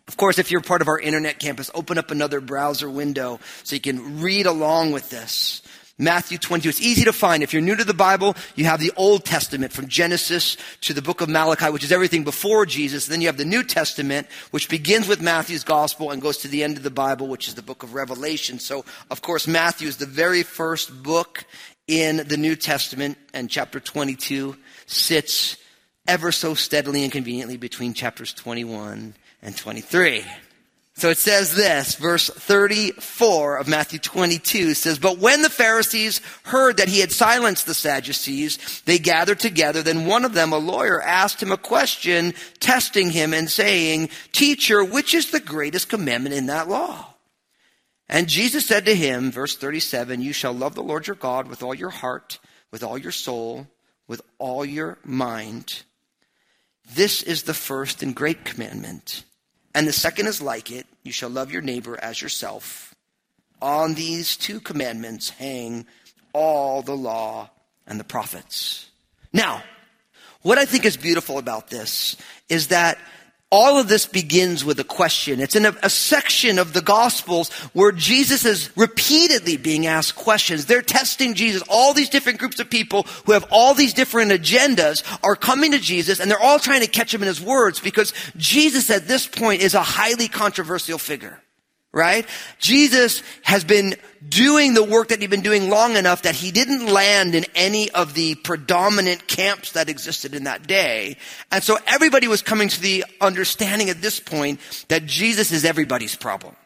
Of 0.08 0.16
course, 0.16 0.38
if 0.38 0.50
you're 0.50 0.62
part 0.62 0.80
of 0.80 0.88
our 0.88 0.98
internet 0.98 1.38
campus, 1.38 1.70
open 1.74 1.98
up 1.98 2.10
another 2.10 2.40
browser 2.40 2.88
window 2.88 3.40
so 3.62 3.76
you 3.76 3.80
can 3.80 4.20
read 4.20 4.46
along 4.46 4.92
with 4.92 5.10
this. 5.10 5.62
Matthew 6.00 6.38
22. 6.38 6.68
It's 6.68 6.80
easy 6.80 7.04
to 7.04 7.12
find. 7.12 7.42
If 7.42 7.52
you're 7.52 7.60
new 7.60 7.74
to 7.74 7.84
the 7.84 7.92
Bible, 7.92 8.36
you 8.54 8.64
have 8.66 8.78
the 8.78 8.92
Old 8.96 9.24
Testament 9.24 9.72
from 9.72 9.88
Genesis 9.88 10.56
to 10.82 10.94
the 10.94 11.02
book 11.02 11.20
of 11.20 11.28
Malachi, 11.28 11.70
which 11.70 11.82
is 11.82 11.90
everything 11.90 12.22
before 12.22 12.64
Jesus. 12.66 13.06
Then 13.06 13.20
you 13.20 13.26
have 13.26 13.36
the 13.36 13.44
New 13.44 13.64
Testament, 13.64 14.28
which 14.52 14.68
begins 14.68 15.08
with 15.08 15.20
Matthew's 15.20 15.64
gospel 15.64 16.12
and 16.12 16.22
goes 16.22 16.38
to 16.38 16.48
the 16.48 16.62
end 16.62 16.76
of 16.76 16.84
the 16.84 16.90
Bible, 16.90 17.26
which 17.26 17.48
is 17.48 17.54
the 17.54 17.62
book 17.62 17.82
of 17.82 17.94
Revelation. 17.94 18.60
So, 18.60 18.84
of 19.10 19.22
course, 19.22 19.48
Matthew 19.48 19.88
is 19.88 19.96
the 19.96 20.06
very 20.06 20.44
first 20.44 21.02
book 21.02 21.44
in 21.88 22.18
the 22.28 22.36
New 22.36 22.54
Testament, 22.54 23.18
and 23.34 23.50
chapter 23.50 23.80
22 23.80 24.56
sits 24.86 25.56
ever 26.06 26.30
so 26.30 26.54
steadily 26.54 27.02
and 27.02 27.10
conveniently 27.10 27.56
between 27.56 27.94
chapters 27.94 28.32
21 28.34 29.14
and 29.42 29.56
23. 29.56 30.24
So 30.94 31.10
it 31.10 31.18
says 31.18 31.54
this, 31.54 31.94
verse 31.94 32.28
34 32.28 33.58
of 33.58 33.68
Matthew 33.68 34.00
22 34.00 34.74
says, 34.74 34.98
But 34.98 35.18
when 35.18 35.42
the 35.42 35.48
Pharisees 35.48 36.20
heard 36.42 36.78
that 36.78 36.88
he 36.88 36.98
had 36.98 37.12
silenced 37.12 37.66
the 37.66 37.74
Sadducees, 37.74 38.82
they 38.84 38.98
gathered 38.98 39.38
together. 39.38 39.80
Then 39.80 40.06
one 40.06 40.24
of 40.24 40.34
them, 40.34 40.52
a 40.52 40.58
lawyer, 40.58 41.00
asked 41.00 41.40
him 41.40 41.52
a 41.52 41.56
question, 41.56 42.34
testing 42.58 43.10
him 43.10 43.32
and 43.32 43.48
saying, 43.48 44.08
Teacher, 44.32 44.82
which 44.82 45.14
is 45.14 45.30
the 45.30 45.38
greatest 45.38 45.88
commandment 45.88 46.34
in 46.34 46.46
that 46.46 46.68
law? 46.68 47.14
And 48.08 48.26
Jesus 48.26 48.66
said 48.66 48.86
to 48.86 48.94
him, 48.94 49.30
verse 49.30 49.56
37, 49.56 50.22
You 50.22 50.32
shall 50.32 50.52
love 50.52 50.74
the 50.74 50.82
Lord 50.82 51.06
your 51.06 51.16
God 51.16 51.48
with 51.48 51.62
all 51.62 51.74
your 51.74 51.90
heart, 51.90 52.38
with 52.70 52.82
all 52.82 52.96
your 52.96 53.12
soul, 53.12 53.66
with 54.06 54.22
all 54.38 54.64
your 54.64 54.98
mind. 55.04 55.82
This 56.94 57.22
is 57.22 57.42
the 57.42 57.54
first 57.54 58.02
and 58.02 58.14
great 58.14 58.44
commandment. 58.44 59.24
And 59.74 59.86
the 59.86 59.92
second 59.92 60.26
is 60.26 60.40
like 60.40 60.70
it 60.70 60.86
you 61.02 61.12
shall 61.12 61.30
love 61.30 61.52
your 61.52 61.62
neighbor 61.62 61.98
as 62.02 62.20
yourself. 62.20 62.94
On 63.60 63.94
these 63.94 64.36
two 64.36 64.60
commandments 64.60 65.30
hang 65.30 65.86
all 66.32 66.82
the 66.82 66.96
law 66.96 67.50
and 67.86 68.00
the 68.00 68.04
prophets. 68.04 68.90
Now, 69.32 69.62
what 70.42 70.58
I 70.58 70.64
think 70.64 70.84
is 70.84 70.96
beautiful 70.96 71.38
about 71.38 71.68
this 71.68 72.16
is 72.48 72.68
that 72.68 72.98
all 73.50 73.78
of 73.78 73.88
this 73.88 74.04
begins 74.04 74.62
with 74.62 74.78
a 74.78 74.84
question. 74.84 75.40
It's 75.40 75.56
in 75.56 75.64
a, 75.64 75.74
a, 75.82 75.88
section 75.88 76.58
of 76.58 76.74
the 76.74 76.82
Gospels 76.82 77.50
where 77.72 77.92
Jesus 77.92 78.44
is 78.44 78.70
repeatedly 78.76 79.56
being 79.56 79.86
asked 79.86 80.16
questions. 80.16 80.66
They're 80.66 80.82
testing 80.82 81.32
Jesus. 81.32 81.62
All 81.68 81.94
these 81.94 82.10
different 82.10 82.40
groups 82.40 82.60
of 82.60 82.68
people 82.68 83.04
who 83.24 83.32
have 83.32 83.46
all 83.50 83.72
these 83.72 83.94
different 83.94 84.32
agendas 84.32 85.02
are 85.22 85.34
coming 85.34 85.72
to 85.72 85.78
Jesus 85.78 86.20
and 86.20 86.30
they're 86.30 86.42
all 86.42 86.58
trying 86.58 86.82
to 86.82 86.86
catch 86.86 87.14
him 87.14 87.22
in 87.22 87.28
his 87.28 87.40
words 87.40 87.80
because 87.80 88.12
Jesus 88.36 88.90
at 88.90 89.08
this 89.08 89.26
point 89.26 89.62
is 89.62 89.72
a 89.72 89.82
highly 89.82 90.28
controversial 90.28 90.98
figure 90.98 91.40
right? 91.98 92.24
Jesus 92.58 93.22
has 93.42 93.64
been 93.64 93.96
doing 94.26 94.72
the 94.74 94.84
work 94.84 95.08
that 95.08 95.20
he'd 95.20 95.30
been 95.30 95.42
doing 95.42 95.68
long 95.68 95.96
enough 95.96 96.22
that 96.22 96.34
he 96.34 96.50
didn't 96.50 96.86
land 96.86 97.34
in 97.34 97.44
any 97.54 97.90
of 97.90 98.14
the 98.14 98.36
predominant 98.36 99.26
camps 99.26 99.72
that 99.72 99.88
existed 99.88 100.34
in 100.34 100.44
that 100.44 100.66
day. 100.66 101.16
And 101.50 101.62
so 101.62 101.76
everybody 101.86 102.28
was 102.28 102.40
coming 102.40 102.68
to 102.68 102.80
the 102.80 103.04
understanding 103.20 103.90
at 103.90 104.00
this 104.00 104.20
point 104.20 104.60
that 104.88 105.04
Jesus 105.04 105.52
is 105.52 105.64
everybody's 105.64 106.16
problem. 106.16 106.56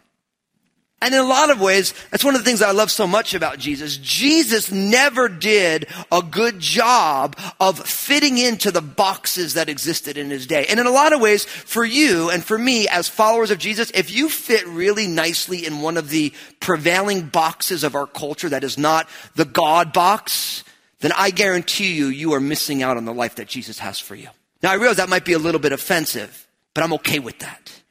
And 1.02 1.12
in 1.12 1.20
a 1.20 1.24
lot 1.24 1.50
of 1.50 1.60
ways, 1.60 1.94
that's 2.12 2.22
one 2.22 2.36
of 2.36 2.40
the 2.40 2.44
things 2.44 2.62
I 2.62 2.70
love 2.70 2.88
so 2.88 3.08
much 3.08 3.34
about 3.34 3.58
Jesus. 3.58 3.96
Jesus 3.96 4.70
never 4.70 5.28
did 5.28 5.88
a 6.12 6.22
good 6.22 6.60
job 6.60 7.36
of 7.58 7.80
fitting 7.80 8.38
into 8.38 8.70
the 8.70 8.80
boxes 8.80 9.54
that 9.54 9.68
existed 9.68 10.16
in 10.16 10.30
his 10.30 10.46
day. 10.46 10.64
And 10.68 10.78
in 10.78 10.86
a 10.86 10.92
lot 10.92 11.12
of 11.12 11.20
ways, 11.20 11.44
for 11.44 11.84
you 11.84 12.30
and 12.30 12.44
for 12.44 12.56
me 12.56 12.86
as 12.86 13.08
followers 13.08 13.50
of 13.50 13.58
Jesus, 13.58 13.90
if 13.94 14.12
you 14.12 14.28
fit 14.28 14.64
really 14.68 15.08
nicely 15.08 15.66
in 15.66 15.80
one 15.80 15.96
of 15.96 16.08
the 16.08 16.32
prevailing 16.60 17.22
boxes 17.22 17.82
of 17.82 17.96
our 17.96 18.06
culture 18.06 18.48
that 18.50 18.62
is 18.62 18.78
not 18.78 19.08
the 19.34 19.44
God 19.44 19.92
box, 19.92 20.62
then 21.00 21.10
I 21.16 21.30
guarantee 21.30 21.94
you, 21.94 22.06
you 22.06 22.32
are 22.34 22.40
missing 22.40 22.80
out 22.80 22.96
on 22.96 23.06
the 23.06 23.12
life 23.12 23.34
that 23.34 23.48
Jesus 23.48 23.80
has 23.80 23.98
for 23.98 24.14
you. 24.14 24.28
Now 24.62 24.70
I 24.70 24.74
realize 24.74 24.98
that 24.98 25.08
might 25.08 25.24
be 25.24 25.32
a 25.32 25.40
little 25.40 25.60
bit 25.60 25.72
offensive, 25.72 26.46
but 26.74 26.84
I'm 26.84 26.92
okay 26.92 27.18
with 27.18 27.40
that. 27.40 27.81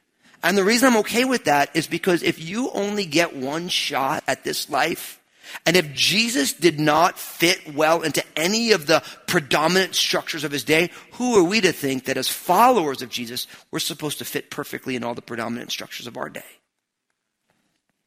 And 0.42 0.58
the 0.58 0.64
reason 0.64 0.88
I'm 0.88 0.98
okay 0.98 1.24
with 1.24 1.44
that 1.44 1.74
is 1.74 1.86
because 1.86 2.22
if 2.22 2.40
you 2.40 2.70
only 2.70 3.06
get 3.06 3.36
one 3.36 3.68
shot 3.68 4.24
at 4.26 4.42
this 4.42 4.68
life, 4.68 5.20
and 5.66 5.76
if 5.76 5.92
Jesus 5.92 6.52
did 6.52 6.80
not 6.80 7.18
fit 7.18 7.74
well 7.74 8.02
into 8.02 8.24
any 8.36 8.72
of 8.72 8.86
the 8.86 9.02
predominant 9.26 9.94
structures 9.94 10.44
of 10.44 10.52
his 10.52 10.64
day, 10.64 10.90
who 11.12 11.36
are 11.36 11.44
we 11.44 11.60
to 11.60 11.72
think 11.72 12.06
that 12.06 12.16
as 12.16 12.28
followers 12.28 13.02
of 13.02 13.10
Jesus, 13.10 13.46
we're 13.70 13.78
supposed 13.78 14.18
to 14.18 14.24
fit 14.24 14.50
perfectly 14.50 14.96
in 14.96 15.04
all 15.04 15.14
the 15.14 15.22
predominant 15.22 15.70
structures 15.70 16.06
of 16.06 16.16
our 16.16 16.28
day? 16.28 16.44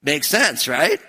Makes 0.01 0.27
sense, 0.27 0.67
right? 0.67 0.99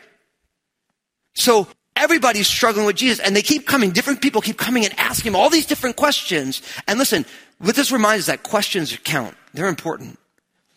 So 1.34 1.68
everybody's 1.96 2.46
struggling 2.46 2.86
with 2.86 2.96
Jesus 2.96 3.18
and 3.18 3.34
they 3.34 3.42
keep 3.42 3.66
coming. 3.66 3.90
Different 3.90 4.22
people 4.22 4.40
keep 4.40 4.58
coming 4.58 4.84
and 4.84 4.98
asking 4.98 5.32
him 5.32 5.36
all 5.36 5.50
these 5.50 5.66
different 5.66 5.96
questions. 5.96 6.62
And 6.86 6.98
listen, 6.98 7.24
what 7.58 7.74
this 7.74 7.92
reminds 7.92 8.24
us 8.24 8.26
that 8.26 8.42
questions 8.42 8.96
count. 9.04 9.34
They're 9.54 9.68
important. 9.68 10.18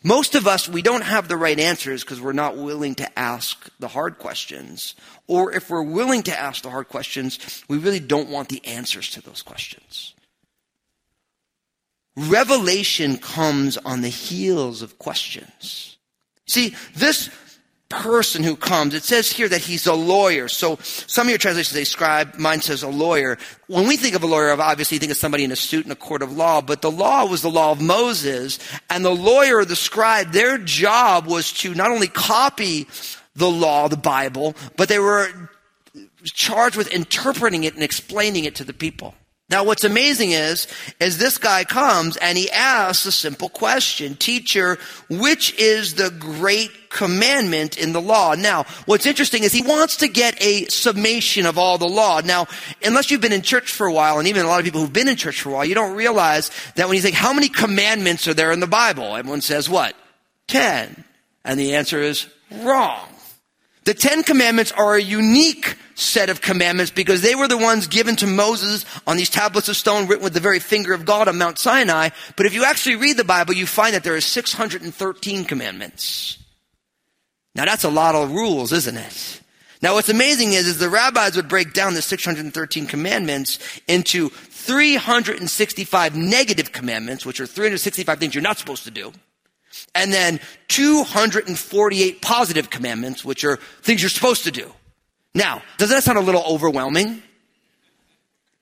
Most 0.03 0.36
of 0.36 0.48
us, 0.48 0.70
we 0.70 0.82
don't 0.82 1.03
have 1.03 1.27
the 1.27 1.36
right 1.36 1.60
answers 1.60 2.03
because 2.03 2.22
we're 2.22 2.32
not 2.32 2.56
willing 2.56 2.96
to 2.96 3.20
ask 3.20 3.70
the 3.79 3.89
hard 3.89 4.18
questions. 4.18 4.96
Or 5.27 5.53
if 5.53 5.70
we're 5.70 5.84
willing 5.84 6.24
to 6.24 6.39
ask 6.39 6.63
the 6.63 6.70
hard 6.70 6.88
questions, 6.88 7.63
we 7.68 7.77
really 7.77 8.00
don't 8.00 8.29
want 8.29 8.48
the 8.48 8.65
answers 8.65 9.12
to 9.12 9.22
those 9.22 9.41
questions. 9.41 10.13
Revelation 12.15 13.18
comes 13.18 13.77
on 13.77 14.01
the 14.01 14.10
heels 14.10 14.82
of 14.82 15.00
questions. 15.00 15.98
See, 16.48 16.75
this 16.96 17.29
person 17.89 18.43
who 18.43 18.55
comes. 18.55 18.93
It 18.93 19.03
says 19.03 19.31
here 19.31 19.50
that 19.50 19.62
he's 19.62 19.88
a 19.88 19.93
lawyer. 19.93 20.48
So 20.48 20.77
some 20.81 21.27
of 21.27 21.31
your 21.31 21.39
translations 21.39 21.75
say 21.75 21.84
scribe, 21.84 22.36
mine 22.38 22.62
says 22.62 22.84
a 22.84 22.88
lawyer. 22.88 23.38
When 23.67 23.88
we 23.88 23.98
think 23.98 24.15
of 24.15 24.24
a 24.24 24.27
lawyer, 24.27 24.51
obviously 24.51 24.96
you 24.96 25.00
think 25.00 25.12
of 25.12 25.17
somebody 25.17 25.43
in 25.43 25.51
a 25.51 25.55
suit 25.55 25.86
in 25.86 25.91
a 25.91 25.96
court 25.96 26.22
of 26.22 26.31
law, 26.31 26.62
but 26.62 26.81
the 26.81 26.91
law 26.91 27.25
was 27.25 27.41
the 27.41 27.50
law 27.50 27.72
of 27.72 27.81
Moses, 27.81 28.60
and 28.89 29.03
the 29.03 29.10
lawyer 29.10 29.65
the 29.65 29.75
scribe, 29.75 30.31
their 30.31 30.58
job 30.58 31.25
was 31.25 31.51
to 31.53 31.74
not 31.74 31.91
only 31.91 32.08
copy 32.08 32.88
the 33.36 33.50
law, 33.50 33.88
the 33.88 33.98
Bible, 33.98 34.55
but 34.77 34.88
they 34.88 35.00
were 35.00 35.27
charged 36.24 36.75
with 36.75 36.88
interpreting 36.93 37.63
it 37.63 37.74
and 37.74 37.84
explaining 37.84 38.46
it 38.46 38.55
to 38.55 38.63
the 38.63 38.74
people. 38.74 39.15
Now 39.50 39.63
what's 39.63 39.84
amazing 39.84 40.32
is, 40.32 40.68
is 41.00 41.18
this 41.18 41.39
guy 41.39 41.63
comes 41.63 42.18
and 42.18 42.38
he 42.38 42.51
asks 42.51 43.06
a 43.08 43.12
simple 43.12 43.50
question. 43.50 44.15
Teacher, 44.15 44.77
which 45.10 45.58
is 45.58 45.96
the 45.96 46.12
great 46.12 46.72
commandment 46.89 47.77
in 47.77 47.91
the 47.91 48.01
law? 48.01 48.36
Now, 48.36 48.65
what's 48.86 49.08
interesting 49.08 49.44
is 49.44 49.51
he 49.51 49.63
wants 49.63 49.98
to 49.98 50.08
get 50.08 50.39
a 50.41 50.65
summation 50.65 51.48
of 51.48 51.58
all 51.58 51.79
the 51.79 51.88
law. 51.88 52.22
Now, 52.22 52.48
unless 52.84 53.10
you've 53.10 53.22
been 53.22 53.32
in 53.32 53.41
church 53.41 53.72
for 53.72 53.88
a 53.88 53.94
while, 53.94 54.20
and 54.20 54.27
even 54.27 54.46
a 54.46 54.48
lot 54.48 54.60
of 54.60 54.65
people 54.65 54.82
who've 54.82 54.94
been 54.94 55.10
in 55.10 55.15
church 55.15 55.41
for 55.41 55.50
a 55.50 55.53
while, 55.53 55.65
you 55.65 55.75
don't 55.75 55.96
realize 55.96 56.51
that 56.75 56.88
when 56.88 56.96
you 56.96 57.01
think, 57.01 57.15
how 57.15 57.34
many 57.34 57.50
commandments 57.50 58.27
are 58.27 58.36
there 58.36 58.51
in 58.51 58.60
the 58.60 58.68
Bible? 58.68 59.15
Everyone 59.15 59.41
says 59.41 59.68
what? 59.68 59.96
Ten. 60.48 61.03
And 61.44 61.60
the 61.60 61.75
answer 61.75 62.00
is 62.00 62.27
wrong. 62.51 63.08
The 63.86 63.93
Ten 63.93 64.24
Commandments 64.24 64.71
are 64.71 64.95
a 64.95 65.01
unique 65.01 65.75
set 65.95 66.29
of 66.29 66.41
commandments 66.41 66.91
because 66.91 67.21
they 67.21 67.36
were 67.36 67.48
the 67.48 67.57
ones 67.57 67.88
given 67.88 68.15
to 68.17 68.27
Moses 68.27 68.86
on 69.05 69.17
these 69.17 69.29
tablets 69.29 69.67
of 69.69 69.75
stone 69.75 70.07
written 70.07 70.24
with 70.24 70.33
the 70.33 70.39
very 70.39 70.59
finger 70.59 70.93
of 70.93 71.05
God 71.05 71.27
on 71.27 71.38
Mount 71.38 71.59
Sinai. 71.59 72.09
But 72.36 72.45
if 72.45 72.53
you 72.53 72.63
actually 72.63 72.95
read 72.95 73.17
the 73.17 73.24
Bible, 73.24 73.53
you 73.53 73.65
find 73.65 73.93
that 73.93 74.03
there 74.03 74.15
are 74.15 74.21
613 74.21 75.45
commandments. 75.45 76.38
Now 77.55 77.65
that's 77.65 77.83
a 77.83 77.89
lot 77.89 78.15
of 78.15 78.31
rules, 78.31 78.71
isn't 78.71 78.98
it? 78.98 79.41
Now 79.81 79.93
what's 79.93 80.09
amazing 80.09 80.53
is, 80.53 80.67
is 80.67 80.77
the 80.77 80.89
rabbis 80.89 81.36
would 81.36 81.48
break 81.48 81.74
down 81.74 81.93
the 81.93 82.01
613 82.01 82.86
commandments 82.86 83.59
into 83.88 84.29
365 84.29 86.15
negative 86.15 86.71
commandments, 86.71 87.25
which 87.25 87.39
are 87.39 87.48
365 87.48 88.19
things 88.19 88.36
you're 88.36 88.41
not 88.41 88.57
supposed 88.57 88.83
to 88.83 88.91
do. 88.91 89.13
And 89.95 90.13
then 90.13 90.39
248 90.67 92.21
positive 92.21 92.69
commandments, 92.69 93.25
which 93.25 93.43
are 93.43 93.57
things 93.81 94.01
you're 94.01 94.09
supposed 94.09 94.43
to 94.45 94.51
do. 94.51 94.71
Now, 95.33 95.62
doesn't 95.77 95.95
that 95.95 96.03
sound 96.03 96.17
a 96.17 96.21
little 96.21 96.43
overwhelming? 96.43 97.21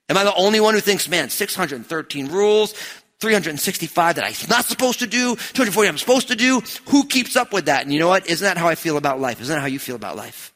Am 0.10 0.18
I 0.18 0.24
the 0.24 0.34
only 0.36 0.60
one 0.60 0.74
who 0.74 0.80
thinks, 0.80 1.10
man, 1.10 1.30
613 1.30 2.28
rules, 2.28 2.74
365 3.20 4.16
that 4.16 4.24
I'm 4.24 4.50
not 4.50 4.66
supposed 4.66 5.00
to 5.00 5.08
do, 5.08 5.36
240 5.36 5.90
I'm 5.90 5.98
supposed 5.98 6.30
to 6.30 6.36
do? 6.36 6.62
Who 6.90 7.06
keeps 7.06 7.36
up 7.36 7.52
with 7.52 7.66
that? 7.66 7.84
And 7.84 7.92
you 7.92 8.00
know 8.00 8.08
what? 8.08 8.28
Isn't 8.30 8.46
that 8.46 8.58
how 8.58 8.68
I 8.68 8.76
feel 8.76 8.98
about 8.98 9.20
life? 9.20 9.42
Isn't 9.42 9.54
that 9.54 9.62
how 9.62 9.68
you 9.68 9.80
feel 9.80 9.96
about 9.96 10.16
life? 10.16 10.54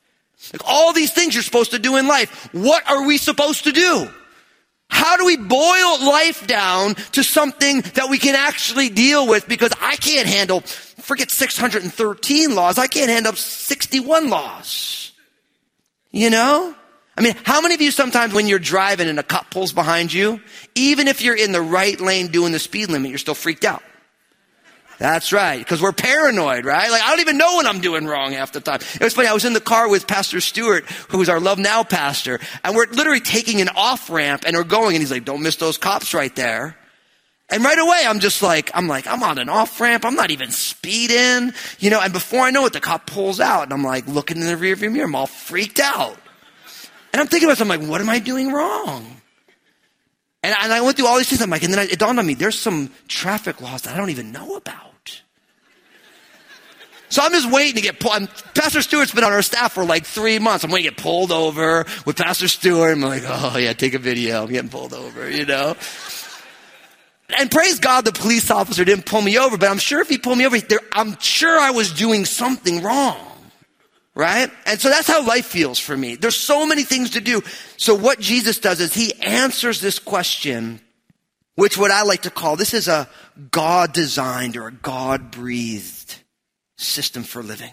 Like 0.54 0.62
all 0.66 0.94
these 0.94 1.14
things 1.14 1.34
you're 1.34 1.44
supposed 1.44 1.72
to 1.72 1.80
do 1.80 1.98
in 1.98 2.08
life. 2.08 2.50
What 2.54 2.90
are 2.90 3.06
we 3.06 3.18
supposed 3.18 3.66
to 3.66 3.72
do? 3.72 4.10
How 4.92 5.18
do 5.18 5.26
we 5.26 5.38
boil 5.38 6.06
life 6.06 6.46
down 6.46 6.96
to 7.14 7.24
something 7.24 7.82
that 7.96 8.10
we 8.10 8.20
can 8.20 8.36
actually 8.36 8.90
deal 8.90 9.26
with? 9.26 9.48
Because 9.48 9.72
I 9.82 9.96
can't 9.96 10.28
handle, 10.28 10.60
forget 10.60 11.32
613 11.32 12.54
laws, 12.54 12.78
I 12.78 12.88
can't 12.88 13.10
handle 13.10 13.34
61 13.34 14.30
laws. 14.30 15.14
You 16.12 16.30
know? 16.30 16.76
I 17.18 17.22
mean, 17.22 17.36
how 17.44 17.62
many 17.62 17.74
of 17.74 17.82
you 17.82 17.90
sometimes 17.90 18.34
when 18.34 18.48
you're 18.48 18.60
driving 18.60 19.08
and 19.08 19.18
a 19.18 19.24
cop 19.24 19.50
pulls 19.50 19.72
behind 19.72 20.14
you, 20.14 20.42
even 20.76 21.08
if 21.08 21.22
you're 21.22 21.38
in 21.38 21.52
the 21.52 21.62
right 21.62 22.00
lane 22.00 22.28
doing 22.28 22.52
the 22.52 22.60
speed 22.60 22.90
limit, 22.90 23.10
you're 23.10 23.18
still 23.18 23.34
freaked 23.34 23.64
out? 23.64 23.82
That's 25.02 25.34
right, 25.34 25.58
because 25.58 25.82
we're 25.82 25.94
paranoid, 25.94 26.64
right? 26.64 26.92
Like, 26.92 27.02
I 27.02 27.10
don't 27.10 27.22
even 27.22 27.40
know 27.40 27.56
what 27.56 27.66
I'm 27.66 27.82
doing 27.82 28.06
wrong 28.06 28.34
half 28.34 28.52
the 28.52 28.62
time. 28.62 28.82
It 28.82 29.02
was 29.02 29.16
funny, 29.16 29.28
I 29.28 29.34
was 29.34 29.46
in 29.46 29.54
the 29.54 29.60
car 29.60 29.90
with 29.90 30.06
Pastor 30.06 30.40
Stewart, 30.40 30.86
who's 31.10 31.28
our 31.28 31.40
Love 31.40 31.58
Now 31.58 31.84
pastor, 31.84 32.40
and 32.64 32.76
we're 32.76 32.86
literally 32.86 33.20
taking 33.20 33.62
an 33.62 33.70
off 33.70 34.12
ramp 34.12 34.44
and 34.46 34.56
we're 34.56 34.64
going, 34.64 34.96
and 34.96 35.02
he's 35.02 35.10
like, 35.10 35.26
don't 35.26 35.42
miss 35.42 35.56
those 35.56 35.80
cops 35.80 36.14
right 36.14 36.36
there. 36.36 36.78
And 37.50 37.64
right 37.64 37.80
away, 37.80 38.04
I'm 38.06 38.20
just 38.20 38.44
like, 38.44 38.70
I'm 38.76 38.88
like, 38.88 39.08
I'm 39.08 39.24
on 39.24 39.40
an 39.40 39.50
off 39.50 39.82
ramp. 39.82 40.06
I'm 40.06 40.14
not 40.14 40.30
even 40.30 40.52
speeding, 40.52 41.52
you 41.80 41.90
know, 41.90 42.00
and 42.00 42.14
before 42.14 42.42
I 42.42 42.52
know 42.52 42.68
it, 42.68 42.74
the 42.74 42.80
cop 42.80 43.08
pulls 43.08 43.40
out 43.40 43.64
and 43.64 43.74
I'm 43.74 43.84
like 43.84 44.08
looking 44.08 44.38
in 44.38 44.46
the 44.46 44.54
rearview 44.54 44.92
mirror. 44.92 45.08
I'm 45.08 45.16
all 45.16 45.26
freaked 45.26 45.80
out. 45.80 46.16
And 47.12 47.20
I'm 47.20 47.26
thinking 47.26 47.50
about 47.50 47.60
myself, 47.60 47.72
I'm 47.72 47.82
like, 47.82 47.90
what 47.90 48.02
am 48.02 48.10
I 48.10 48.20
doing 48.20 48.52
wrong? 48.52 49.20
And, 50.44 50.56
and 50.62 50.72
I 50.72 50.82
went 50.82 50.96
through 50.96 51.08
all 51.08 51.18
these 51.18 51.28
things. 51.28 51.42
I'm 51.42 51.50
like, 51.50 51.64
and 51.64 51.74
then 51.74 51.90
it 51.90 51.98
dawned 51.98 52.20
on 52.20 52.28
me, 52.28 52.36
there's 52.36 52.60
some 52.60 52.92
traffic 53.08 53.62
laws 53.62 53.82
that 53.82 53.96
I 53.96 53.98
don't 53.98 54.12
even 54.12 54.32
know 54.32 54.56
about. 54.56 54.91
So 57.12 57.22
I'm 57.22 57.34
just 57.34 57.52
waiting 57.52 57.76
to 57.76 57.82
get 57.82 58.00
pulled. 58.00 58.30
Pastor 58.56 58.82
Stewart's 58.82 59.12
been 59.12 59.26
on 59.26 59.34
our 59.34 59.42
staff 59.42 59.74
for 59.74 59.84
like 59.84 60.06
three 60.06 60.40
months. 60.40 60.64
I'm 60.64 60.72
waiting 60.72 60.92
to 60.92 60.96
get 60.96 61.04
pulled 61.04 61.34
over 61.34 61.86
with 62.06 62.16
Pastor 62.16 62.48
Stewart. 62.48 62.94
I'm 62.94 63.02
like, 63.02 63.24
oh 63.26 63.58
yeah, 63.58 63.74
take 63.74 63.94
a 63.94 64.00
video. 64.00 64.44
I'm 64.44 64.50
getting 64.50 64.70
pulled 64.70 64.94
over, 64.94 65.30
you 65.30 65.46
know? 65.46 65.76
And 67.38 67.52
praise 67.52 67.80
God, 67.80 68.06
the 68.06 68.14
police 68.14 68.50
officer 68.50 68.86
didn't 68.86 69.06
pull 69.06 69.22
me 69.22 69.38
over, 69.38 69.58
but 69.58 69.70
I'm 69.70 69.78
sure 69.78 70.00
if 70.00 70.08
he 70.08 70.18
pulled 70.18 70.38
me 70.38 70.46
over, 70.46 70.58
I'm 70.94 71.20
sure 71.20 71.60
I 71.60 71.72
was 71.72 71.92
doing 71.92 72.24
something 72.24 72.82
wrong. 72.82 73.18
Right? 74.16 74.50
And 74.66 74.80
so 74.80 74.90
that's 74.90 75.08
how 75.08 75.26
life 75.26 75.46
feels 75.46 75.80
for 75.80 75.96
me. 75.96 76.16
There's 76.16 76.38
so 76.38 76.66
many 76.66 76.84
things 76.84 77.12
to 77.12 77.22
do. 77.22 77.42
So 77.76 77.94
what 77.94 78.22
Jesus 78.22 78.60
does 78.60 78.80
is 78.80 78.94
he 78.94 79.14
answers 79.22 79.82
this 79.82 80.00
question, 80.00 80.80
which 81.56 81.78
what 81.78 81.92
I 81.92 82.04
like 82.04 82.22
to 82.22 82.30
call, 82.30 82.56
this 82.56 82.74
is 82.74 82.88
a 82.88 83.10
God 83.52 83.92
designed 83.92 84.56
or 84.56 84.68
a 84.68 84.72
God 84.72 85.30
breathed 85.32 86.01
system 86.82 87.24
for 87.24 87.44
living. 87.44 87.72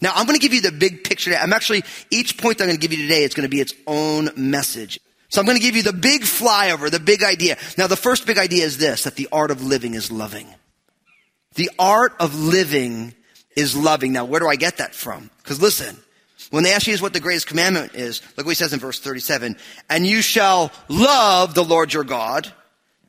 Now, 0.00 0.12
I'm 0.14 0.26
going 0.26 0.38
to 0.38 0.42
give 0.42 0.54
you 0.54 0.62
the 0.62 0.72
big 0.72 1.04
picture. 1.04 1.34
I'm 1.34 1.52
actually, 1.52 1.84
each 2.10 2.38
point 2.38 2.60
I'm 2.60 2.66
going 2.66 2.78
to 2.78 2.80
give 2.80 2.96
you 2.96 3.02
today 3.02 3.24
is 3.24 3.34
going 3.34 3.48
to 3.48 3.54
be 3.54 3.60
its 3.60 3.74
own 3.86 4.30
message. 4.36 4.98
So 5.28 5.40
I'm 5.40 5.46
going 5.46 5.56
to 5.56 5.62
give 5.62 5.76
you 5.76 5.82
the 5.82 5.92
big 5.92 6.22
flyover, 6.22 6.90
the 6.90 7.00
big 7.00 7.22
idea. 7.22 7.56
Now, 7.78 7.86
the 7.86 7.96
first 7.96 8.26
big 8.26 8.38
idea 8.38 8.64
is 8.64 8.78
this, 8.78 9.04
that 9.04 9.16
the 9.16 9.28
art 9.32 9.50
of 9.50 9.62
living 9.62 9.94
is 9.94 10.10
loving. 10.10 10.46
The 11.54 11.70
art 11.78 12.14
of 12.20 12.38
living 12.38 13.14
is 13.56 13.76
loving. 13.76 14.12
Now, 14.12 14.24
where 14.24 14.40
do 14.40 14.48
I 14.48 14.56
get 14.56 14.78
that 14.78 14.94
from? 14.94 15.30
Because 15.38 15.60
listen, 15.60 15.96
when 16.50 16.64
they 16.64 16.72
ask 16.72 16.86
you 16.86 16.96
what 16.98 17.12
the 17.12 17.20
greatest 17.20 17.46
commandment 17.46 17.94
is, 17.94 18.20
look 18.36 18.46
what 18.46 18.52
he 18.52 18.56
says 18.56 18.72
in 18.72 18.80
verse 18.80 19.00
37. 19.00 19.56
And 19.88 20.06
you 20.06 20.20
shall 20.20 20.70
love 20.88 21.54
the 21.54 21.64
Lord 21.64 21.92
your 21.92 22.04
God. 22.04 22.52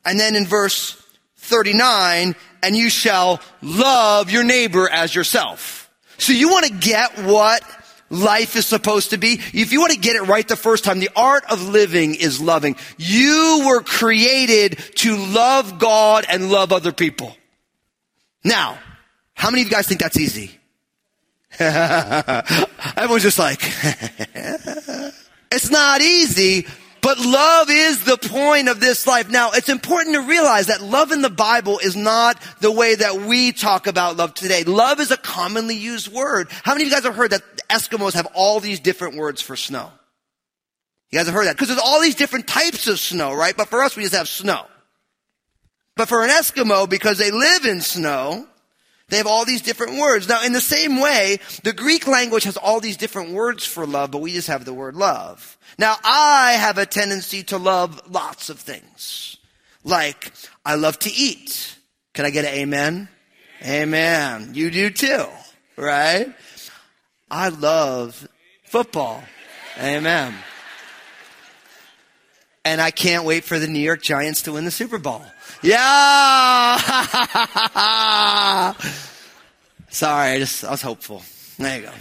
And 0.04 0.18
then 0.18 0.34
in 0.34 0.46
verse 0.46 1.02
39, 1.44 2.34
and 2.62 2.76
you 2.76 2.90
shall 2.90 3.40
love 3.62 4.30
your 4.30 4.44
neighbor 4.44 4.88
as 4.88 5.14
yourself. 5.14 5.90
So 6.18 6.32
you 6.32 6.48
want 6.48 6.66
to 6.66 6.72
get 6.72 7.18
what 7.20 7.62
life 8.10 8.56
is 8.56 8.66
supposed 8.66 9.10
to 9.10 9.18
be? 9.18 9.40
If 9.52 9.72
you 9.72 9.80
want 9.80 9.92
to 9.92 9.98
get 9.98 10.16
it 10.16 10.22
right 10.22 10.46
the 10.46 10.56
first 10.56 10.84
time, 10.84 11.00
the 11.00 11.10
art 11.16 11.44
of 11.50 11.68
living 11.68 12.14
is 12.14 12.40
loving. 12.40 12.76
You 12.96 13.64
were 13.66 13.80
created 13.80 14.78
to 14.96 15.16
love 15.16 15.78
God 15.78 16.24
and 16.28 16.50
love 16.50 16.72
other 16.72 16.92
people. 16.92 17.36
Now, 18.42 18.78
how 19.34 19.50
many 19.50 19.62
of 19.62 19.68
you 19.68 19.74
guys 19.74 19.86
think 19.86 20.00
that's 20.00 20.18
easy? 20.18 20.58
Everyone's 21.58 23.22
just 23.22 23.38
like, 23.38 23.60
it's 25.52 25.70
not 25.70 26.00
easy, 26.00 26.66
but 27.04 27.18
love 27.18 27.68
is 27.68 28.02
the 28.04 28.16
point 28.16 28.70
of 28.70 28.80
this 28.80 29.06
life. 29.06 29.28
Now, 29.28 29.50
it's 29.52 29.68
important 29.68 30.14
to 30.14 30.22
realize 30.22 30.68
that 30.68 30.80
love 30.80 31.12
in 31.12 31.20
the 31.20 31.28
Bible 31.28 31.78
is 31.78 31.94
not 31.94 32.40
the 32.60 32.72
way 32.72 32.94
that 32.94 33.20
we 33.20 33.52
talk 33.52 33.86
about 33.86 34.16
love 34.16 34.32
today. 34.32 34.64
Love 34.64 35.00
is 35.00 35.10
a 35.10 35.18
commonly 35.18 35.76
used 35.76 36.10
word. 36.10 36.48
How 36.50 36.72
many 36.72 36.84
of 36.84 36.88
you 36.88 36.94
guys 36.96 37.04
have 37.04 37.14
heard 37.14 37.32
that 37.32 37.42
Eskimos 37.68 38.14
have 38.14 38.26
all 38.34 38.58
these 38.58 38.80
different 38.80 39.16
words 39.16 39.42
for 39.42 39.54
snow? 39.54 39.92
You 41.10 41.18
guys 41.18 41.26
have 41.26 41.34
heard 41.34 41.46
that? 41.46 41.56
Because 41.56 41.68
there's 41.68 41.78
all 41.78 42.00
these 42.00 42.14
different 42.14 42.48
types 42.48 42.88
of 42.88 42.98
snow, 42.98 43.34
right? 43.34 43.54
But 43.54 43.68
for 43.68 43.82
us, 43.84 43.96
we 43.96 44.04
just 44.04 44.14
have 44.14 44.26
snow. 44.26 44.64
But 45.96 46.08
for 46.08 46.24
an 46.24 46.30
Eskimo, 46.30 46.88
because 46.88 47.18
they 47.18 47.30
live 47.30 47.66
in 47.66 47.82
snow, 47.82 48.46
they 49.08 49.18
have 49.18 49.26
all 49.26 49.44
these 49.44 49.62
different 49.62 49.98
words. 50.00 50.28
Now, 50.28 50.42
in 50.44 50.52
the 50.52 50.60
same 50.60 51.00
way, 51.00 51.38
the 51.62 51.72
Greek 51.72 52.06
language 52.06 52.44
has 52.44 52.56
all 52.56 52.80
these 52.80 52.96
different 52.96 53.32
words 53.32 53.64
for 53.64 53.86
love, 53.86 54.10
but 54.10 54.18
we 54.22 54.32
just 54.32 54.48
have 54.48 54.64
the 54.64 54.72
word 54.72 54.96
love. 54.96 55.58
Now, 55.78 55.96
I 56.02 56.52
have 56.52 56.78
a 56.78 56.86
tendency 56.86 57.42
to 57.44 57.58
love 57.58 58.00
lots 58.10 58.48
of 58.48 58.58
things. 58.58 59.36
Like, 59.82 60.32
I 60.64 60.76
love 60.76 60.98
to 61.00 61.12
eat. 61.12 61.76
Can 62.14 62.24
I 62.24 62.30
get 62.30 62.44
an 62.44 62.54
amen? 62.54 63.08
Amen. 63.62 64.50
You 64.54 64.70
do 64.70 64.90
too, 64.90 65.26
right? 65.76 66.32
I 67.30 67.48
love 67.48 68.26
football. 68.64 69.22
Amen. 69.78 70.34
And 72.64 72.80
I 72.80 72.90
can't 72.90 73.24
wait 73.24 73.44
for 73.44 73.58
the 73.58 73.66
New 73.66 73.80
York 73.80 74.00
Giants 74.00 74.42
to 74.42 74.52
win 74.52 74.64
the 74.64 74.70
Super 74.70 74.98
Bowl. 74.98 75.24
Yeah! 75.64 76.76
Sorry, 79.88 80.32
I 80.32 80.38
just, 80.38 80.62
I 80.62 80.70
was 80.70 80.82
hopeful. 80.82 81.22
There 81.58 81.80
you 81.80 81.86
go. 81.86 81.92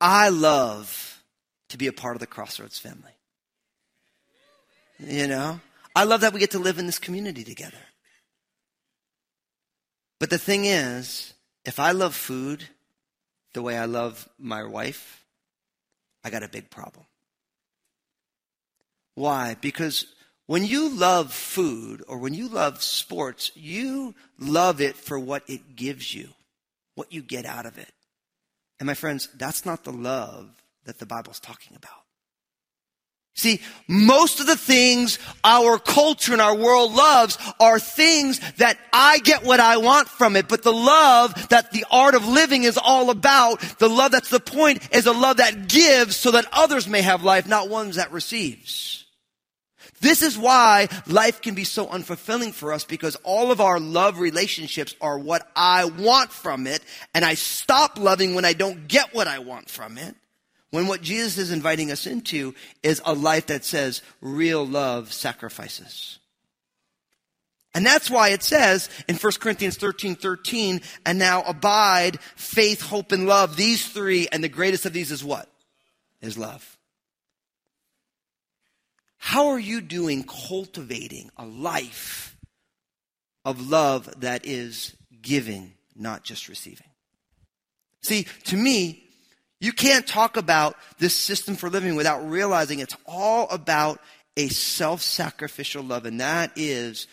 I 0.00 0.30
love 0.30 1.22
to 1.68 1.76
be 1.76 1.86
a 1.86 1.92
part 1.92 2.16
of 2.16 2.20
the 2.20 2.26
Crossroads 2.26 2.78
family. 2.78 3.12
You 4.98 5.26
know? 5.26 5.60
I 5.94 6.04
love 6.04 6.22
that 6.22 6.32
we 6.32 6.40
get 6.40 6.52
to 6.52 6.58
live 6.58 6.78
in 6.78 6.86
this 6.86 6.98
community 6.98 7.44
together. 7.44 7.76
But 10.18 10.30
the 10.30 10.38
thing 10.38 10.64
is, 10.64 11.34
if 11.66 11.78
I 11.78 11.90
love 11.92 12.14
food 12.14 12.64
the 13.52 13.60
way 13.60 13.76
I 13.76 13.84
love 13.84 14.26
my 14.38 14.64
wife, 14.64 15.26
I 16.24 16.30
got 16.30 16.42
a 16.42 16.48
big 16.48 16.70
problem. 16.70 17.04
Why? 19.14 19.56
Because 19.60 20.06
when 20.46 20.64
you 20.64 20.90
love 20.90 21.32
food 21.32 22.02
or 22.06 22.18
when 22.18 22.34
you 22.34 22.48
love 22.48 22.82
sports, 22.82 23.50
you 23.54 24.14
love 24.38 24.80
it 24.80 24.96
for 24.96 25.18
what 25.18 25.42
it 25.48 25.76
gives 25.76 26.14
you, 26.14 26.28
what 26.94 27.12
you 27.12 27.22
get 27.22 27.46
out 27.46 27.66
of 27.66 27.78
it. 27.78 27.92
And 28.78 28.86
my 28.86 28.94
friends, 28.94 29.28
that's 29.36 29.64
not 29.64 29.84
the 29.84 29.92
love 29.92 30.50
that 30.84 30.98
the 30.98 31.06
Bible's 31.06 31.40
talking 31.40 31.76
about. 31.76 32.04
See, 33.36 33.60
most 33.88 34.38
of 34.38 34.46
the 34.46 34.56
things 34.56 35.18
our 35.42 35.78
culture 35.78 36.32
and 36.32 36.40
our 36.40 36.54
world 36.54 36.92
loves 36.94 37.36
are 37.58 37.80
things 37.80 38.38
that 38.58 38.78
I 38.92 39.18
get 39.18 39.42
what 39.42 39.58
I 39.58 39.78
want 39.78 40.08
from 40.08 40.36
it, 40.36 40.46
but 40.46 40.62
the 40.62 40.72
love 40.72 41.48
that 41.48 41.72
the 41.72 41.84
art 41.90 42.14
of 42.14 42.28
living 42.28 42.62
is 42.62 42.78
all 42.78 43.10
about, 43.10 43.60
the 43.78 43.88
love 43.88 44.12
that's 44.12 44.30
the 44.30 44.38
point, 44.38 44.88
is 44.94 45.06
a 45.06 45.12
love 45.12 45.38
that 45.38 45.68
gives 45.68 46.14
so 46.14 46.30
that 46.30 46.46
others 46.52 46.86
may 46.86 47.02
have 47.02 47.24
life, 47.24 47.48
not 47.48 47.68
ones 47.68 47.96
that 47.96 48.12
receives. 48.12 49.03
This 50.00 50.22
is 50.22 50.36
why 50.36 50.88
life 51.06 51.40
can 51.40 51.54
be 51.54 51.64
so 51.64 51.86
unfulfilling 51.86 52.52
for 52.52 52.72
us 52.72 52.84
because 52.84 53.16
all 53.22 53.50
of 53.50 53.60
our 53.60 53.80
love 53.80 54.18
relationships 54.18 54.94
are 55.00 55.18
what 55.18 55.50
I 55.54 55.86
want 55.86 56.30
from 56.30 56.66
it, 56.66 56.82
and 57.14 57.24
I 57.24 57.34
stop 57.34 57.98
loving 57.98 58.34
when 58.34 58.44
I 58.44 58.52
don't 58.52 58.88
get 58.88 59.14
what 59.14 59.28
I 59.28 59.38
want 59.38 59.70
from 59.70 59.98
it. 59.98 60.14
When 60.70 60.88
what 60.88 61.02
Jesus 61.02 61.38
is 61.38 61.52
inviting 61.52 61.92
us 61.92 62.06
into 62.06 62.54
is 62.82 63.00
a 63.04 63.14
life 63.14 63.46
that 63.46 63.64
says 63.64 64.02
real 64.20 64.66
love 64.66 65.12
sacrifices. 65.12 66.18
And 67.74 67.84
that's 67.84 68.10
why 68.10 68.30
it 68.30 68.42
says 68.42 68.88
in 69.08 69.16
1 69.16 69.32
Corinthians 69.40 69.76
13, 69.76 70.14
13, 70.14 70.80
and 71.06 71.18
now 71.18 71.42
abide 71.42 72.20
faith, 72.36 72.80
hope, 72.82 73.10
and 73.12 73.26
love. 73.26 73.56
These 73.56 73.86
three, 73.88 74.28
and 74.30 74.42
the 74.42 74.48
greatest 74.48 74.86
of 74.86 74.92
these 74.92 75.10
is 75.10 75.24
what? 75.24 75.48
Is 76.20 76.38
love. 76.38 76.73
How 79.26 79.48
are 79.48 79.58
you 79.58 79.80
doing 79.80 80.22
cultivating 80.22 81.30
a 81.38 81.46
life 81.46 82.36
of 83.46 83.70
love 83.70 84.20
that 84.20 84.44
is 84.44 84.94
giving, 85.22 85.72
not 85.96 86.24
just 86.24 86.46
receiving? 86.46 86.88
See, 88.02 88.26
to 88.44 88.56
me, 88.56 89.02
you 89.60 89.72
can't 89.72 90.06
talk 90.06 90.36
about 90.36 90.76
this 90.98 91.16
system 91.16 91.56
for 91.56 91.70
living 91.70 91.96
without 91.96 92.28
realizing 92.28 92.80
it's 92.80 92.98
all 93.06 93.48
about 93.48 93.98
a 94.36 94.48
self 94.48 95.00
sacrificial 95.00 95.82
love, 95.82 96.04
and 96.04 96.20
that 96.20 96.52
is 96.54 97.06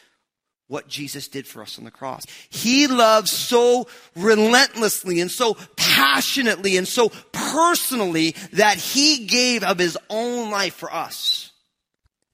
what 0.67 0.89
Jesus 0.89 1.29
did 1.29 1.47
for 1.47 1.61
us 1.61 1.79
on 1.79 1.85
the 1.85 1.91
cross. 1.91 2.25
He 2.49 2.87
loved 2.87 3.29
so 3.29 3.87
relentlessly 4.17 5.21
and 5.21 5.31
so 5.31 5.55
passionately 5.77 6.75
and 6.75 6.87
so 6.89 7.07
personally 7.31 8.35
that 8.51 8.75
he 8.75 9.27
gave 9.27 9.63
of 9.63 9.79
his 9.79 9.97
own 10.09 10.51
life 10.51 10.73
for 10.73 10.93
us. 10.93 11.50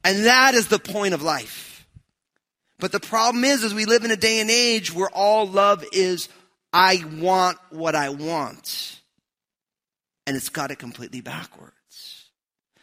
And 0.07 0.23
that 0.25 0.53
is 0.53 0.69
the 0.69 0.79
point 0.79 1.13
of 1.13 1.21
life. 1.21 1.85
But 2.79 2.93
the 2.93 2.99
problem 3.01 3.43
is, 3.43 3.61
is 3.61 3.73
we 3.73 3.83
live 3.83 4.05
in 4.05 4.11
a 4.11 4.15
day 4.15 4.39
and 4.39 4.49
age 4.49 4.93
where 4.93 5.09
all 5.09 5.45
love 5.45 5.83
is, 5.91 6.29
I 6.71 7.03
want 7.19 7.57
what 7.71 7.93
I 7.93 8.07
want. 8.07 9.01
And 10.25 10.37
it's 10.37 10.47
got 10.47 10.71
it 10.71 10.79
completely 10.79 11.19
backwards. 11.19 11.73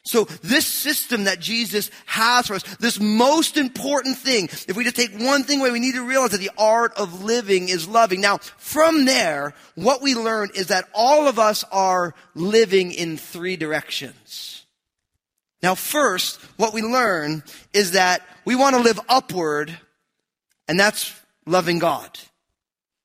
So 0.02 0.24
this 0.42 0.66
system 0.66 1.24
that 1.24 1.40
Jesus 1.40 1.90
has 2.04 2.48
for 2.48 2.56
us, 2.56 2.62
this 2.76 3.00
most 3.00 3.56
important 3.56 4.18
thing, 4.18 4.50
if 4.68 4.76
we 4.76 4.84
just 4.84 4.96
take 4.96 5.18
one 5.18 5.44
thing 5.44 5.60
away, 5.60 5.70
we 5.70 5.80
need 5.80 5.94
to 5.94 6.06
realize 6.06 6.32
that 6.32 6.40
the 6.40 6.50
art 6.58 6.92
of 6.98 7.24
living 7.24 7.70
is 7.70 7.88
loving. 7.88 8.20
Now, 8.20 8.36
from 8.58 9.06
there, 9.06 9.54
what 9.76 10.02
we 10.02 10.14
learn 10.14 10.50
is 10.54 10.66
that 10.66 10.90
all 10.92 11.26
of 11.26 11.38
us 11.38 11.64
are 11.72 12.14
living 12.34 12.92
in 12.92 13.16
three 13.16 13.56
directions. 13.56 14.53
Now, 15.64 15.74
first, 15.74 16.42
what 16.58 16.74
we 16.74 16.82
learn 16.82 17.42
is 17.72 17.92
that 17.92 18.20
we 18.44 18.54
want 18.54 18.76
to 18.76 18.82
live 18.82 19.00
upward, 19.08 19.74
and 20.68 20.78
that's 20.78 21.18
loving 21.46 21.78
God. 21.78 22.18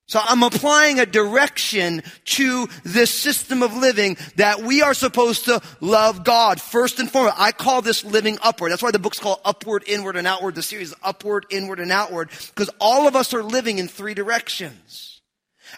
So 0.08 0.20
I'm 0.22 0.44
applying 0.44 1.00
a 1.00 1.06
direction 1.06 2.04
to 2.26 2.68
this 2.84 3.12
system 3.12 3.64
of 3.64 3.78
living 3.78 4.18
that 4.36 4.62
we 4.62 4.82
are 4.82 4.94
supposed 4.94 5.46
to 5.46 5.62
love 5.80 6.26
God 6.26 6.60
first 6.60 7.00
and 7.00 7.10
foremost. 7.10 7.40
I 7.40 7.54
call 7.54 7.82
this 7.82 8.04
living 8.04 8.38
upward. 8.42 8.74
That's 8.74 8.84
why 8.84 8.92
the 8.92 9.00
book's 9.00 9.20
called 9.20 9.40
Upward, 9.46 9.86
Inward, 9.88 10.18
and 10.18 10.28
Outward. 10.28 10.56
The 10.56 10.62
series 10.62 10.94
Upward, 11.02 11.46
Inward, 11.50 11.80
and 11.80 11.94
Outward 11.94 12.30
because 12.54 12.70
all 12.82 13.08
of 13.08 13.16
us 13.16 13.34
are 13.34 13.42
living 13.42 13.78
in 13.78 13.88
three 13.88 14.16
directions. 14.16 15.22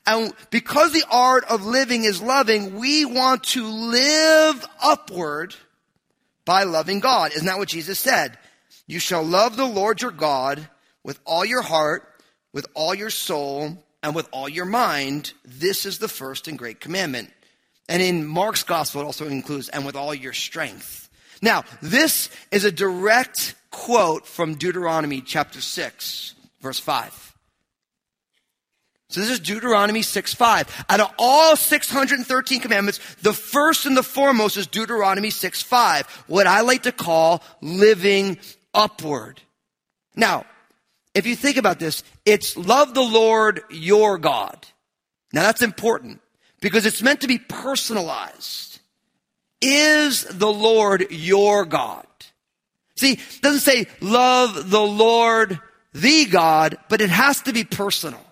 And 0.07 0.33
because 0.49 0.93
the 0.93 1.05
art 1.11 1.43
of 1.47 1.63
living 1.63 2.05
is 2.05 2.23
loving, 2.23 2.79
we 2.79 3.05
want 3.05 3.43
to 3.43 3.67
live 3.67 4.67
upward 4.81 5.53
by 6.45 6.63
loving 6.63 6.99
God. 6.99 7.31
Isn't 7.33 7.47
that 7.47 7.57
what 7.57 7.69
Jesus 7.69 7.99
said? 7.99 8.37
You 8.87 8.99
shall 8.99 9.23
love 9.23 9.57
the 9.57 9.65
Lord 9.65 10.01
your 10.01 10.11
God 10.11 10.67
with 11.03 11.19
all 11.25 11.45
your 11.45 11.61
heart, 11.61 12.07
with 12.53 12.67
all 12.73 12.93
your 12.93 13.09
soul, 13.09 13.83
and 14.03 14.15
with 14.15 14.27
all 14.31 14.49
your 14.49 14.65
mind. 14.65 15.33
This 15.45 15.85
is 15.85 15.99
the 15.99 16.07
first 16.07 16.47
and 16.47 16.57
great 16.57 16.79
commandment. 16.79 17.31
And 17.87 18.01
in 18.01 18.25
Mark's 18.25 18.63
gospel, 18.63 19.01
it 19.01 19.05
also 19.05 19.27
includes, 19.27 19.69
and 19.69 19.85
with 19.85 19.95
all 19.95 20.13
your 20.13 20.33
strength. 20.33 21.09
Now, 21.41 21.63
this 21.81 22.29
is 22.51 22.65
a 22.65 22.71
direct 22.71 23.55
quote 23.71 24.25
from 24.27 24.55
Deuteronomy 24.55 25.21
chapter 25.21 25.61
6, 25.61 26.35
verse 26.61 26.79
5. 26.79 27.30
So 29.11 29.19
this 29.19 29.29
is 29.29 29.41
Deuteronomy 29.41 30.03
6 30.03 30.33
5. 30.33 30.85
Out 30.89 30.99
of 31.01 31.13
all 31.19 31.57
613 31.57 32.61
commandments, 32.61 32.99
the 33.21 33.33
first 33.33 33.85
and 33.85 33.95
the 33.95 34.03
foremost 34.03 34.55
is 34.55 34.67
Deuteronomy 34.67 35.29
6 35.29 35.61
5, 35.61 36.23
what 36.27 36.47
I 36.47 36.61
like 36.61 36.83
to 36.83 36.93
call 36.93 37.43
living 37.61 38.39
upward. 38.73 39.41
Now, 40.15 40.45
if 41.13 41.27
you 41.27 41.35
think 41.35 41.57
about 41.57 41.77
this, 41.77 42.03
it's 42.25 42.55
love 42.55 42.93
the 42.93 43.01
Lord 43.01 43.61
your 43.69 44.17
God. 44.17 44.65
Now 45.33 45.41
that's 45.41 45.61
important 45.61 46.21
because 46.61 46.85
it's 46.85 47.01
meant 47.01 47.21
to 47.21 47.27
be 47.27 47.37
personalized. 47.37 48.79
Is 49.61 50.23
the 50.23 50.51
Lord 50.51 51.07
your 51.11 51.65
God? 51.65 52.07
See, 52.95 53.13
it 53.13 53.41
doesn't 53.41 53.59
say 53.59 53.87
love 53.99 54.69
the 54.69 54.79
Lord 54.79 55.59
the 55.93 56.25
God, 56.25 56.77
but 56.87 57.01
it 57.01 57.09
has 57.09 57.41
to 57.41 57.51
be 57.51 57.65
personal. 57.65 58.25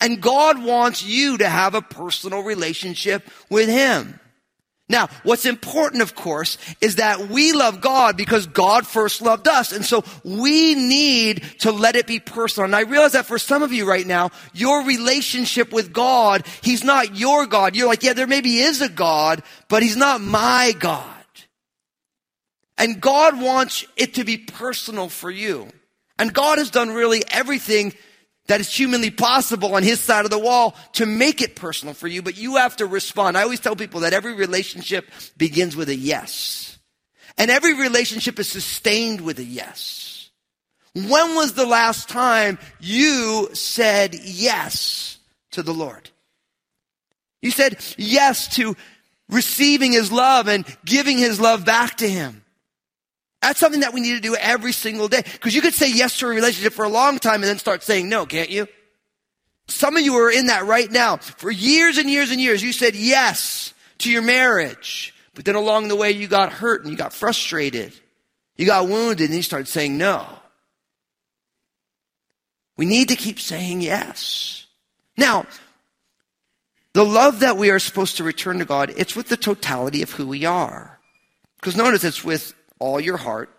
And 0.00 0.20
God 0.20 0.62
wants 0.62 1.04
you 1.04 1.38
to 1.38 1.48
have 1.48 1.74
a 1.74 1.82
personal 1.82 2.42
relationship 2.42 3.28
with 3.50 3.68
Him. 3.68 4.20
Now, 4.90 5.08
what's 5.22 5.44
important, 5.44 6.00
of 6.00 6.14
course, 6.14 6.56
is 6.80 6.96
that 6.96 7.28
we 7.28 7.52
love 7.52 7.82
God 7.82 8.16
because 8.16 8.46
God 8.46 8.86
first 8.86 9.20
loved 9.20 9.46
us. 9.46 9.72
And 9.72 9.84
so 9.84 10.02
we 10.24 10.74
need 10.74 11.42
to 11.58 11.72
let 11.72 11.94
it 11.94 12.06
be 12.06 12.20
personal. 12.20 12.64
And 12.64 12.74
I 12.74 12.80
realize 12.80 13.12
that 13.12 13.26
for 13.26 13.38
some 13.38 13.62
of 13.62 13.70
you 13.70 13.86
right 13.86 14.06
now, 14.06 14.30
your 14.54 14.84
relationship 14.84 15.72
with 15.72 15.92
God, 15.92 16.46
He's 16.62 16.84
not 16.84 17.16
your 17.16 17.46
God. 17.46 17.76
You're 17.76 17.88
like, 17.88 18.02
yeah, 18.02 18.14
there 18.14 18.26
maybe 18.26 18.58
is 18.58 18.80
a 18.80 18.88
God, 18.88 19.42
but 19.68 19.82
He's 19.82 19.96
not 19.96 20.22
my 20.22 20.72
God. 20.78 21.04
And 22.78 23.00
God 23.00 23.42
wants 23.42 23.84
it 23.96 24.14
to 24.14 24.24
be 24.24 24.38
personal 24.38 25.10
for 25.10 25.30
you. 25.30 25.68
And 26.18 26.32
God 26.32 26.58
has 26.58 26.70
done 26.70 26.90
really 26.90 27.22
everything 27.30 27.92
that 28.48 28.60
is 28.60 28.74
humanly 28.74 29.10
possible 29.10 29.74
on 29.74 29.82
his 29.82 30.00
side 30.00 30.24
of 30.24 30.30
the 30.30 30.38
wall 30.38 30.74
to 30.94 31.06
make 31.06 31.40
it 31.40 31.54
personal 31.54 31.94
for 31.94 32.08
you, 32.08 32.22
but 32.22 32.36
you 32.36 32.56
have 32.56 32.76
to 32.76 32.86
respond. 32.86 33.36
I 33.38 33.42
always 33.42 33.60
tell 33.60 33.76
people 33.76 34.00
that 34.00 34.12
every 34.12 34.34
relationship 34.34 35.08
begins 35.36 35.76
with 35.76 35.88
a 35.88 35.94
yes. 35.94 36.78
And 37.36 37.50
every 37.50 37.74
relationship 37.74 38.38
is 38.38 38.48
sustained 38.48 39.20
with 39.20 39.38
a 39.38 39.44
yes. 39.44 40.30
When 40.94 41.34
was 41.36 41.52
the 41.52 41.66
last 41.66 42.08
time 42.08 42.58
you 42.80 43.50
said 43.52 44.14
yes 44.14 45.18
to 45.52 45.62
the 45.62 45.74
Lord? 45.74 46.10
You 47.40 47.50
said 47.50 47.78
yes 47.96 48.56
to 48.56 48.76
receiving 49.28 49.92
his 49.92 50.10
love 50.10 50.48
and 50.48 50.64
giving 50.84 51.18
his 51.18 51.38
love 51.38 51.64
back 51.64 51.98
to 51.98 52.08
him. 52.08 52.42
That's 53.40 53.60
something 53.60 53.80
that 53.80 53.94
we 53.94 54.00
need 54.00 54.14
to 54.14 54.20
do 54.20 54.34
every 54.34 54.72
single 54.72 55.08
day. 55.08 55.22
Because 55.22 55.54
you 55.54 55.62
could 55.62 55.74
say 55.74 55.90
yes 55.90 56.18
to 56.18 56.26
a 56.26 56.28
relationship 56.28 56.72
for 56.72 56.84
a 56.84 56.88
long 56.88 57.18
time 57.18 57.36
and 57.36 57.44
then 57.44 57.58
start 57.58 57.82
saying 57.82 58.08
no, 58.08 58.26
can't 58.26 58.50
you? 58.50 58.66
Some 59.68 59.96
of 59.96 60.02
you 60.02 60.16
are 60.16 60.30
in 60.30 60.46
that 60.46 60.64
right 60.64 60.90
now. 60.90 61.18
For 61.18 61.50
years 61.50 61.98
and 61.98 62.10
years 62.10 62.30
and 62.30 62.40
years, 62.40 62.62
you 62.62 62.72
said 62.72 62.96
yes 62.96 63.74
to 63.98 64.10
your 64.10 64.22
marriage. 64.22 65.14
But 65.34 65.44
then 65.44 65.54
along 65.54 65.88
the 65.88 65.96
way, 65.96 66.10
you 66.10 66.26
got 66.26 66.52
hurt 66.52 66.82
and 66.82 66.90
you 66.90 66.96
got 66.96 67.12
frustrated. 67.12 67.92
You 68.56 68.66
got 68.66 68.88
wounded 68.88 69.28
and 69.28 69.36
you 69.36 69.42
started 69.42 69.68
saying 69.68 69.96
no. 69.96 70.26
We 72.76 72.86
need 72.86 73.08
to 73.08 73.16
keep 73.16 73.38
saying 73.38 73.82
yes. 73.82 74.66
Now, 75.16 75.46
the 76.94 77.04
love 77.04 77.40
that 77.40 77.56
we 77.56 77.70
are 77.70 77.78
supposed 77.78 78.16
to 78.16 78.24
return 78.24 78.58
to 78.58 78.64
God, 78.64 78.92
it's 78.96 79.14
with 79.14 79.28
the 79.28 79.36
totality 79.36 80.02
of 80.02 80.10
who 80.10 80.26
we 80.26 80.44
are. 80.44 80.98
Because 81.60 81.76
notice 81.76 82.04
it's 82.04 82.24
with 82.24 82.54
all 82.78 83.00
your 83.00 83.16
heart, 83.16 83.50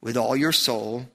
with 0.00 0.16
all 0.16 0.36
your 0.36 0.52
soul, 0.52 1.06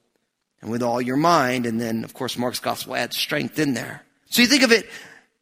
and 0.62 0.72
with 0.72 0.84
all 0.84 1.02
your 1.02 1.18
mind. 1.18 1.66
And 1.66 1.80
then, 1.80 2.04
of 2.04 2.14
course, 2.14 2.38
Mark's 2.38 2.60
gospel 2.60 2.96
adds 2.96 3.18
strength 3.18 3.60
in 3.60 3.74
there. 3.74 4.04
So 4.30 4.42
you 4.42 4.48
think 4.48 4.64
of 4.64 4.72
it, 4.72 4.88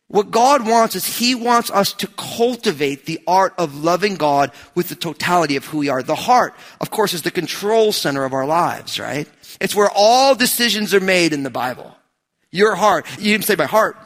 what 0.08 0.32
God 0.32 0.68
wants 0.68 0.96
is 0.96 1.06
He 1.06 1.34
wants 1.34 1.72
us 1.72 1.94
to 1.94 2.08
cultivate 2.08 3.06
the 3.06 3.20
art 3.26 3.54
of 3.58 3.84
loving 3.84 4.16
God 4.16 4.52
with 4.76 4.90
the 4.90 4.96
totality 4.96 5.56
of 5.56 5.66
who 5.66 5.80
we 5.80 5.90
are. 5.90 6.04
The 6.04 6.16
heart, 6.16 6.54
of 6.80 6.92
course, 6.92 7.14
is 7.14 7.24
the 7.24 7.32
control 7.32 7.92
center 7.92 8.24
of 8.24 8.34
our 8.34 8.46
lives, 8.46 9.00
right? 9.00 9.28
It's 9.60 9.76
where 9.76 9.90
all 9.96 10.36
decisions 10.36 10.94
are 10.94 11.00
made 11.00 11.34
in 11.34 11.44
the 11.44 11.50
Bible. 11.50 11.96
Your 12.52 12.76
heart. 12.76 13.08
You 13.18 13.32
didn't 13.32 13.46
say 13.46 13.56
my 13.56 13.66
heart. 13.66 13.98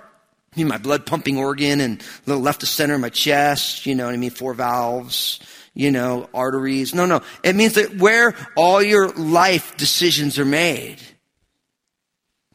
You 0.55 0.63
mean 0.63 0.69
my 0.69 0.77
blood 0.77 1.05
pumping 1.05 1.37
organ 1.37 1.81
and 1.81 2.01
a 2.01 2.05
little 2.25 2.41
left 2.41 2.61
to 2.61 2.65
center 2.65 2.95
of 2.95 3.01
my 3.01 3.09
chest, 3.09 3.85
you 3.85 3.93
know 3.93 4.05
what 4.05 4.13
I 4.13 4.17
mean? 4.17 4.29
Four 4.29 4.53
valves 4.53 5.39
you 5.77 5.91
know, 5.91 6.27
arteries. 6.33 6.95
No, 6.95 7.05
no. 7.05 7.21
It 7.43 7.55
means 7.55 7.75
that 7.75 7.95
where 7.95 8.33
all 8.55 8.81
your 8.81 9.09
life 9.09 9.77
decisions 9.77 10.39
are 10.39 10.45
made. 10.45 10.97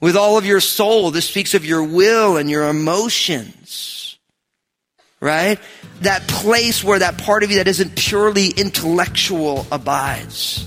With 0.01 0.17
all 0.17 0.39
of 0.39 0.45
your 0.45 0.59
soul, 0.59 1.13
this 1.13 1.29
speaks 1.29 1.55
of 1.55 1.65
your 1.65 1.85
will 1.85 2.37
and 2.37 2.51
your 2.51 2.69
emotions. 2.69 4.19
Right? 5.21 5.61
That 6.01 6.27
place 6.27 6.83
where 6.83 6.99
that 6.99 7.17
part 7.17 7.45
of 7.45 7.53
you 7.53 7.59
that 7.59 7.69
isn't 7.69 7.95
purely 7.95 8.49
intellectual 8.49 9.69
abides. 9.71 10.67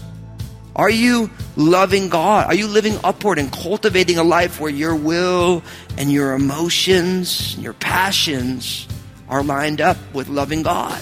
Are 0.78 0.90
you 0.90 1.30
loving 1.58 2.08
God? 2.08 2.48
Are 2.48 2.56
you 2.56 2.68
living 2.68 2.98
upward 3.04 3.38
and 3.38 3.52
cultivating 3.52 4.18
a 4.18 4.24
life 4.24 4.62
where 4.62 4.72
your 4.72 4.96
will 4.96 5.62
and 5.98 6.10
your 6.10 6.34
emotions, 6.34 7.56
and 7.56 7.64
your 7.64 7.74
passions 7.74 8.88
are 9.28 9.44
lined 9.44 9.82
up 9.82 9.98
with 10.14 10.30
loving 10.30 10.64
God? 10.64 11.02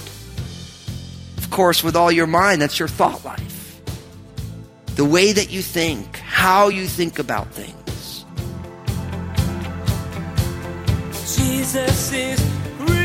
Course, 1.54 1.84
with 1.84 1.96
all 1.96 2.12
your 2.12 2.26
mind, 2.26 2.62
that's 2.62 2.80
your 2.80 2.88
thought 2.88 3.24
life. 3.24 3.80
The 4.96 5.06
way 5.06 5.32
that 5.32 5.52
you 5.52 5.62
think, 5.62 6.18
how 6.18 6.70
you 6.70 6.88
think 6.88 7.20
about 7.20 7.48
things. 7.52 8.26
Jesus 11.38 12.12
is 12.12 12.39
real. 12.80 12.98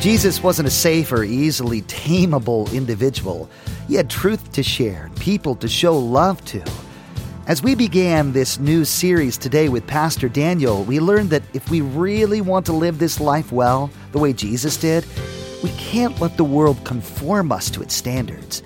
Jesus 0.00 0.42
wasn't 0.42 0.66
a 0.66 0.70
safe 0.70 1.12
or 1.12 1.24
easily 1.24 1.82
tameable 1.82 2.72
individual. 2.72 3.50
He 3.86 3.96
had 3.96 4.08
truth 4.08 4.50
to 4.52 4.62
share, 4.62 5.10
people 5.20 5.54
to 5.56 5.68
show 5.68 5.98
love 5.98 6.42
to. 6.46 6.64
As 7.46 7.62
we 7.62 7.74
began 7.74 8.32
this 8.32 8.58
new 8.58 8.86
series 8.86 9.36
today 9.36 9.68
with 9.68 9.86
Pastor 9.86 10.28
Daniel, 10.28 10.84
we 10.84 11.00
learned 11.00 11.28
that 11.30 11.42
if 11.52 11.68
we 11.70 11.82
really 11.82 12.40
want 12.40 12.64
to 12.66 12.72
live 12.72 12.98
this 12.98 13.20
life 13.20 13.52
well, 13.52 13.90
the 14.12 14.18
way 14.18 14.32
Jesus 14.32 14.76
did, 14.76 15.04
we 15.62 15.70
can't 15.70 16.20
let 16.20 16.36
the 16.36 16.44
world 16.44 16.84
conform 16.84 17.52
us 17.52 17.70
to 17.70 17.82
its 17.82 17.94
standards. 17.94 18.62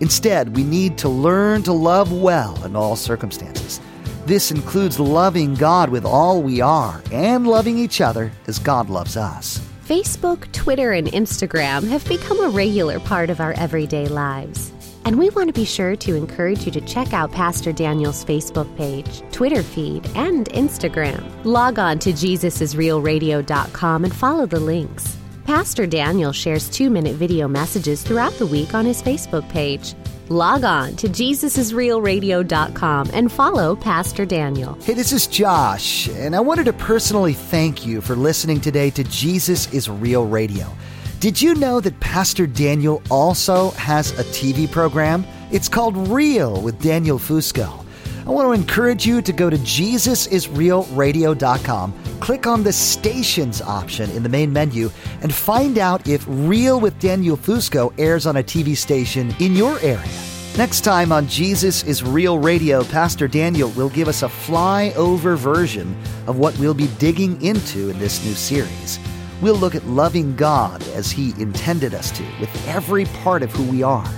Instead, 0.00 0.56
we 0.56 0.64
need 0.64 0.96
to 0.98 1.08
learn 1.08 1.62
to 1.64 1.72
love 1.72 2.12
well 2.12 2.62
in 2.64 2.74
all 2.76 2.96
circumstances. 2.96 3.80
This 4.26 4.50
includes 4.50 5.00
loving 5.00 5.54
God 5.54 5.90
with 5.90 6.04
all 6.04 6.42
we 6.42 6.60
are 6.60 7.02
and 7.12 7.46
loving 7.46 7.78
each 7.78 8.00
other 8.00 8.30
as 8.46 8.58
God 8.58 8.88
loves 8.88 9.16
us. 9.16 9.60
Facebook, 9.86 10.50
Twitter, 10.52 10.92
and 10.92 11.08
Instagram 11.08 11.88
have 11.88 12.06
become 12.06 12.40
a 12.44 12.48
regular 12.48 13.00
part 13.00 13.28
of 13.28 13.40
our 13.40 13.52
everyday 13.54 14.06
lives. 14.06 14.72
And 15.04 15.18
we 15.18 15.30
want 15.30 15.48
to 15.48 15.52
be 15.52 15.64
sure 15.64 15.96
to 15.96 16.14
encourage 16.14 16.66
you 16.66 16.72
to 16.72 16.80
check 16.82 17.12
out 17.12 17.32
Pastor 17.32 17.72
Daniel's 17.72 18.24
Facebook 18.24 18.74
page, 18.76 19.22
Twitter 19.32 19.62
feed, 19.62 20.08
and 20.14 20.48
Instagram. 20.50 21.24
Log 21.44 21.78
on 21.78 21.98
to 22.00 22.10
JesusIsRealRadio.com 22.10 24.04
and 24.04 24.14
follow 24.14 24.46
the 24.46 24.60
links. 24.60 25.16
Pastor 25.44 25.86
Daniel 25.86 26.32
shares 26.32 26.68
two 26.68 26.90
minute 26.90 27.16
video 27.16 27.48
messages 27.48 28.02
throughout 28.02 28.34
the 28.34 28.46
week 28.46 28.74
on 28.74 28.84
his 28.84 29.02
Facebook 29.02 29.48
page. 29.48 29.94
Log 30.28 30.62
on 30.62 30.94
to 30.96 31.08
JesusIsRealRadio.com 31.08 33.10
and 33.12 33.32
follow 33.32 33.74
Pastor 33.74 34.24
Daniel. 34.24 34.74
Hey, 34.82 34.94
this 34.94 35.10
is 35.10 35.26
Josh, 35.26 36.08
and 36.10 36.36
I 36.36 36.40
wanted 36.40 36.66
to 36.66 36.72
personally 36.72 37.32
thank 37.32 37.84
you 37.84 38.00
for 38.00 38.14
listening 38.14 38.60
today 38.60 38.90
to 38.90 39.02
Jesus 39.02 39.72
is 39.74 39.90
Real 39.90 40.24
Radio. 40.24 40.72
Did 41.20 41.40
you 41.42 41.54
know 41.54 41.80
that 41.80 42.00
Pastor 42.00 42.46
Daniel 42.46 43.02
also 43.10 43.72
has 43.72 44.18
a 44.18 44.24
TV 44.24 44.70
program? 44.70 45.26
It's 45.52 45.68
called 45.68 46.08
Real 46.08 46.62
with 46.62 46.80
Daniel 46.80 47.18
Fusco. 47.18 47.84
I 48.26 48.30
want 48.30 48.46
to 48.46 48.52
encourage 48.52 49.04
you 49.04 49.20
to 49.20 49.30
go 49.30 49.50
to 49.50 49.58
JesusIsRealRadio.com, 49.58 51.94
click 52.20 52.46
on 52.46 52.62
the 52.62 52.72
stations 52.72 53.60
option 53.60 54.08
in 54.12 54.22
the 54.22 54.30
main 54.30 54.50
menu, 54.50 54.90
and 55.20 55.34
find 55.34 55.76
out 55.76 56.08
if 56.08 56.24
Real 56.26 56.80
with 56.80 56.98
Daniel 56.98 57.36
Fusco 57.36 57.92
airs 57.98 58.24
on 58.24 58.38
a 58.38 58.42
TV 58.42 58.74
station 58.74 59.34
in 59.40 59.54
your 59.54 59.78
area. 59.80 60.08
Next 60.56 60.80
time 60.80 61.12
on 61.12 61.28
Jesus 61.28 61.82
is 61.82 62.02
Real 62.02 62.38
Radio, 62.38 62.82
Pastor 62.84 63.28
Daniel 63.28 63.68
will 63.72 63.90
give 63.90 64.08
us 64.08 64.22
a 64.22 64.28
flyover 64.28 65.36
version 65.36 65.94
of 66.26 66.38
what 66.38 66.58
we'll 66.58 66.72
be 66.72 66.88
digging 66.98 67.42
into 67.42 67.90
in 67.90 67.98
this 67.98 68.24
new 68.24 68.32
series. 68.32 68.98
We'll 69.40 69.56
look 69.56 69.74
at 69.74 69.86
loving 69.86 70.36
God 70.36 70.82
as 70.88 71.10
He 71.10 71.30
intended 71.40 71.94
us 71.94 72.10
to, 72.12 72.22
with 72.38 72.68
every 72.68 73.06
part 73.06 73.42
of 73.42 73.50
who 73.50 73.64
we 73.64 73.82
are. 73.82 74.10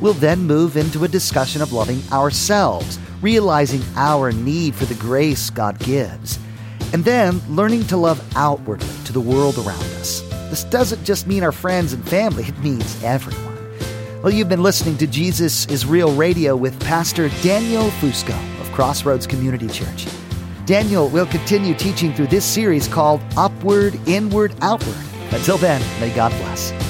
We'll 0.00 0.12
then 0.14 0.40
move 0.40 0.76
into 0.76 1.04
a 1.04 1.08
discussion 1.08 1.62
of 1.62 1.72
loving 1.72 2.02
ourselves, 2.10 2.98
realizing 3.22 3.82
our 3.94 4.32
need 4.32 4.74
for 4.74 4.84
the 4.84 4.94
grace 4.94 5.50
God 5.50 5.78
gives, 5.78 6.40
and 6.92 7.04
then 7.04 7.40
learning 7.48 7.86
to 7.86 7.96
love 7.96 8.20
outwardly 8.34 8.88
to 9.04 9.12
the 9.12 9.20
world 9.20 9.56
around 9.58 9.84
us. 10.00 10.20
This 10.50 10.64
doesn't 10.64 11.04
just 11.04 11.28
mean 11.28 11.44
our 11.44 11.52
friends 11.52 11.92
and 11.92 12.06
family, 12.08 12.44
it 12.44 12.58
means 12.58 13.02
everyone. 13.04 13.56
Well, 14.22 14.32
you've 14.32 14.48
been 14.48 14.64
listening 14.64 14.96
to 14.98 15.06
Jesus 15.06 15.66
is 15.66 15.86
Real 15.86 16.12
Radio 16.16 16.56
with 16.56 16.78
Pastor 16.80 17.28
Daniel 17.42 17.90
Fusco 18.00 18.36
of 18.60 18.72
Crossroads 18.72 19.28
Community 19.28 19.68
Church. 19.68 20.06
Daniel 20.66 21.08
will 21.08 21.26
continue 21.26 21.74
teaching 21.74 22.12
through 22.12 22.26
this 22.26 22.44
series 22.44 22.88
called 22.88 23.20
Upward, 23.36 23.94
Inward, 24.08 24.52
Outward. 24.60 24.96
Until 25.30 25.58
then, 25.58 25.80
may 26.00 26.12
God 26.12 26.32
bless. 26.32 26.85